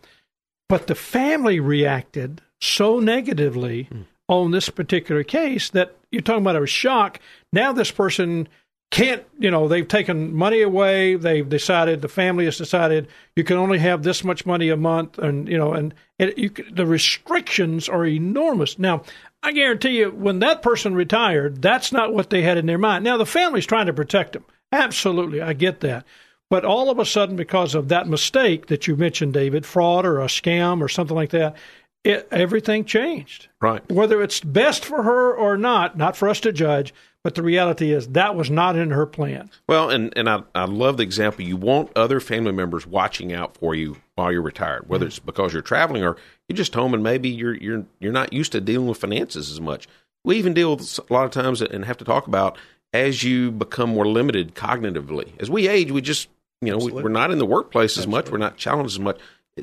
[0.69, 4.05] But the family reacted so negatively mm.
[4.41, 7.21] On this particular case that you're talking about a shock.
[7.53, 8.49] Now this person
[8.91, 11.15] can't, you know, they've taken money away.
[11.15, 15.19] They've decided, the family has decided you can only have this much money a month.
[15.19, 18.79] And, you know, and it, you, the restrictions are enormous.
[18.79, 19.03] Now,
[19.43, 23.03] I guarantee you, when that person retired, that's not what they had in their mind.
[23.03, 24.45] Now, the family's trying to protect them.
[24.71, 25.41] Absolutely.
[25.41, 26.05] I get that.
[26.51, 30.21] But all of a sudden, because of that mistake that you mentioned, David, fraud or
[30.21, 31.57] a scam or something like that,
[32.05, 33.49] it, everything changed.
[33.61, 33.89] Right.
[33.91, 36.93] Whether it's best for her or not, not for us to judge,
[37.23, 39.51] but the reality is that was not in her plan.
[39.69, 41.45] Well, and, and I, I love the example.
[41.45, 45.09] You want other family members watching out for you while you're retired, whether mm-hmm.
[45.09, 46.17] it's because you're traveling or
[46.49, 49.61] you're just home and maybe you're you're you're not used to dealing with finances as
[49.61, 49.87] much.
[50.25, 52.59] We even deal with a lot of times and have to talk about
[52.93, 55.33] as you become more limited cognitively.
[55.41, 56.29] As we age, we just
[56.61, 58.19] you know we, are not in the workplace Absolutely.
[58.19, 58.33] as much.
[58.33, 59.19] We're not challenged as much.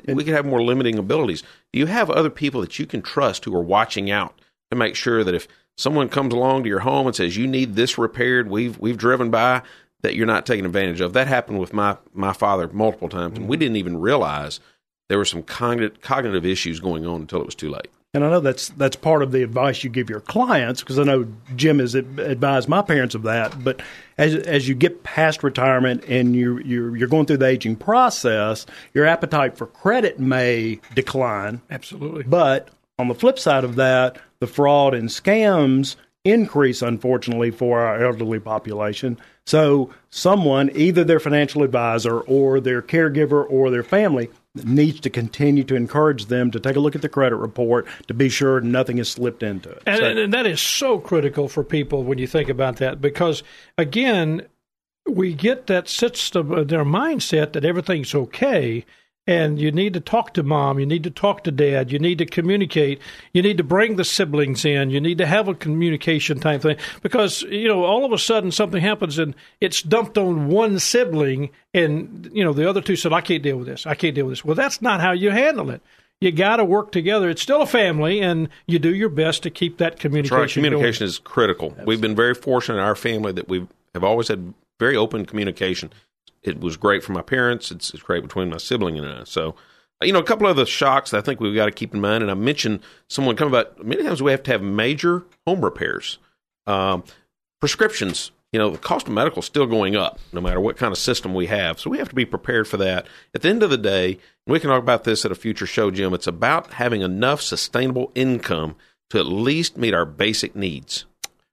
[0.08, 1.44] We can have more limiting abilities.
[1.74, 4.96] Do you have other people that you can trust who are watching out to make
[4.96, 8.50] sure that if someone comes along to your home and says you need this repaired,
[8.50, 9.64] we've we've driven by
[10.02, 11.14] that you're not taking advantage of.
[11.14, 13.62] That happened with my my father multiple times, and we mm-hmm.
[13.62, 14.60] didn't even realize
[15.08, 17.90] there were some cognitive cognitive issues going on until it was too late.
[18.14, 21.04] And I know that's that's part of the advice you give your clients because I
[21.04, 23.64] know Jim has advised my parents of that.
[23.64, 23.84] But
[24.18, 28.66] as as you get past retirement and you you're, you're going through the aging process,
[28.96, 31.62] your appetite for credit may decline.
[31.70, 32.24] Absolutely.
[32.24, 35.96] But on the flip side of that, the fraud and scams
[36.26, 39.18] increase, unfortunately, for our elderly population.
[39.46, 45.64] So, someone, either their financial advisor or their caregiver or their family, needs to continue
[45.64, 48.98] to encourage them to take a look at the credit report to be sure nothing
[48.98, 49.84] has slipped into it.
[49.86, 53.44] And, so, and that is so critical for people when you think about that because,
[53.78, 54.48] again,
[55.08, 58.86] we get that system, uh, their mindset that everything's okay
[59.28, 62.18] and you need to talk to mom, you need to talk to dad, you need
[62.18, 63.00] to communicate,
[63.34, 66.78] you need to bring the siblings in, you need to have a communication type thing
[67.02, 71.50] because you know all of a sudden something happens and it's dumped on one sibling,
[71.74, 74.26] and you know the other two said I can't deal with this, I can't deal
[74.26, 74.46] with this.
[74.46, 75.82] Well, that's not how you handle it.
[76.22, 77.30] You got to work together.
[77.30, 80.38] It's still a family, and you do your best to keep that communication.
[80.38, 80.52] Right.
[80.52, 81.10] Communication going.
[81.10, 81.68] is critical.
[81.68, 81.86] Absolutely.
[81.86, 85.92] We've been very fortunate in our family that we have always had very open communication
[86.44, 87.72] it was great for my parents.
[87.72, 89.24] It's, it's great between my sibling and I.
[89.26, 89.56] So,
[90.02, 92.22] you know, a couple of the shocks I think we've got to keep in mind.
[92.22, 96.20] And I mentioned someone coming about many times we have to have major home repairs,
[96.68, 97.04] um,
[97.60, 98.32] prescriptions.
[98.52, 100.98] You know, the cost of medical is still going up no matter what kind of
[100.98, 101.80] system we have.
[101.80, 103.06] So we have to be prepared for that.
[103.36, 104.18] At the end of the day,
[104.48, 108.12] we can talk about this at a future show, Jim, it's about having enough sustainable
[108.16, 108.76] income
[109.12, 111.06] to at least meet our basic needs.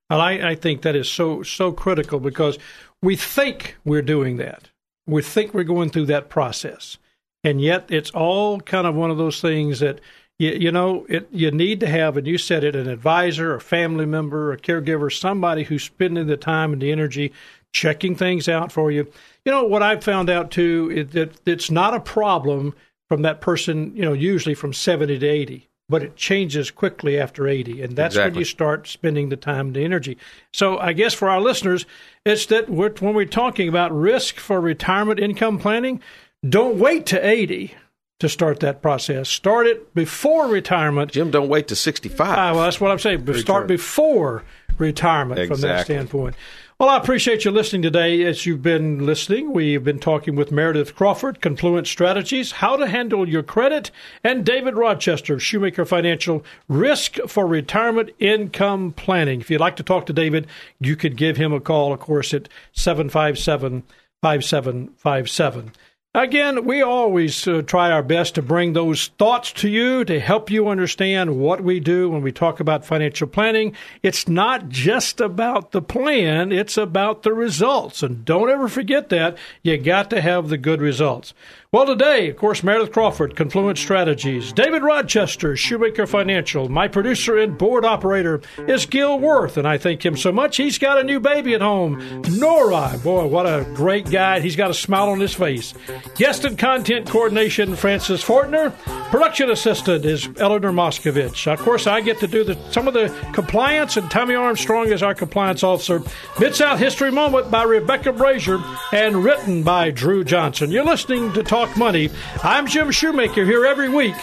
[0.08, 2.58] Well, I, I think that is so so critical because
[3.02, 4.70] we think we're doing that
[5.06, 6.98] we think we're going through that process.
[7.44, 10.00] And yet it's all kind of one of those things that
[10.38, 13.60] you, you know it, you need to have, and you said it, an advisor, a
[13.60, 17.32] family member, a caregiver, somebody who's spending the time and the energy
[17.72, 19.10] checking things out for you.
[19.44, 22.74] You know what I've found out too is that it's not a problem
[23.08, 23.94] from that person.
[23.94, 28.14] You know, usually from seventy to eighty but it changes quickly after 80 and that's
[28.14, 28.30] exactly.
[28.32, 30.18] when you start spending the time and the energy.
[30.52, 31.86] So i guess for our listeners
[32.24, 36.00] it's that we're, when we're talking about risk for retirement income planning
[36.48, 37.74] don't wait to 80
[38.18, 39.28] to start that process.
[39.28, 41.12] Start it before retirement.
[41.12, 43.34] Jim don't wait to 65 ah, well that's what i'm saying.
[43.34, 44.42] Start before
[44.78, 45.54] retirement exactly.
[45.54, 46.36] from that standpoint
[46.78, 48.22] well, I appreciate you listening today.
[48.24, 53.26] As you've been listening, we've been talking with Meredith Crawford, Confluent Strategies, how to handle
[53.26, 53.90] your credit,
[54.22, 59.40] and David Rochester, Shoemaker Financial, risk for retirement income planning.
[59.40, 60.48] If you'd like to talk to David,
[60.78, 63.82] you could give him a call, of course, at 757
[64.20, 65.72] 5757.
[66.16, 70.50] Again, we always uh, try our best to bring those thoughts to you to help
[70.50, 73.76] you understand what we do when we talk about financial planning.
[74.02, 78.02] It's not just about the plan, it's about the results.
[78.02, 79.36] And don't ever forget that.
[79.62, 81.34] You got to have the good results.
[81.72, 86.68] Well, today, of course, Meredith Crawford, Confluent Strategies, David Rochester, Shoemaker Financial.
[86.68, 90.56] My producer and board operator is Gil Worth, and I thank him so much.
[90.56, 92.96] He's got a new baby at home, Nora.
[93.02, 94.38] Boy, what a great guy.
[94.38, 95.74] He's got a smile on his face.
[96.14, 98.72] Guest and content coordination, Francis Fortner.
[99.10, 101.52] Production assistant is Eleanor Moskovich.
[101.52, 105.02] Of course, I get to do the, some of the compliance, and Tommy Armstrong is
[105.02, 106.00] our compliance officer.
[106.38, 108.60] Mid South History Moment by Rebecca Brazier
[108.92, 110.70] and written by Drew Johnson.
[110.70, 112.10] You're listening to Talk Money.
[112.42, 114.14] I'm Jim Shoemaker here every week,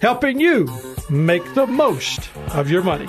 [0.00, 0.70] helping you
[1.10, 3.06] make the most of your money.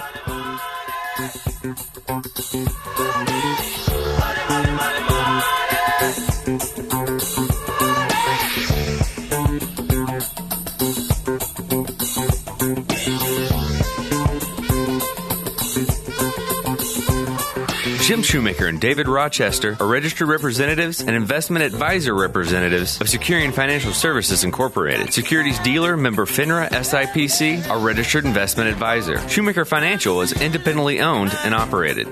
[18.09, 23.93] Jim Shoemaker and David Rochester are registered representatives and investment advisor representatives of Securian Financial
[23.93, 25.13] Services Incorporated.
[25.13, 29.19] Securities dealer member FINRA SIPC, our registered investment advisor.
[29.29, 32.07] Shoemaker Financial is independently owned and operated.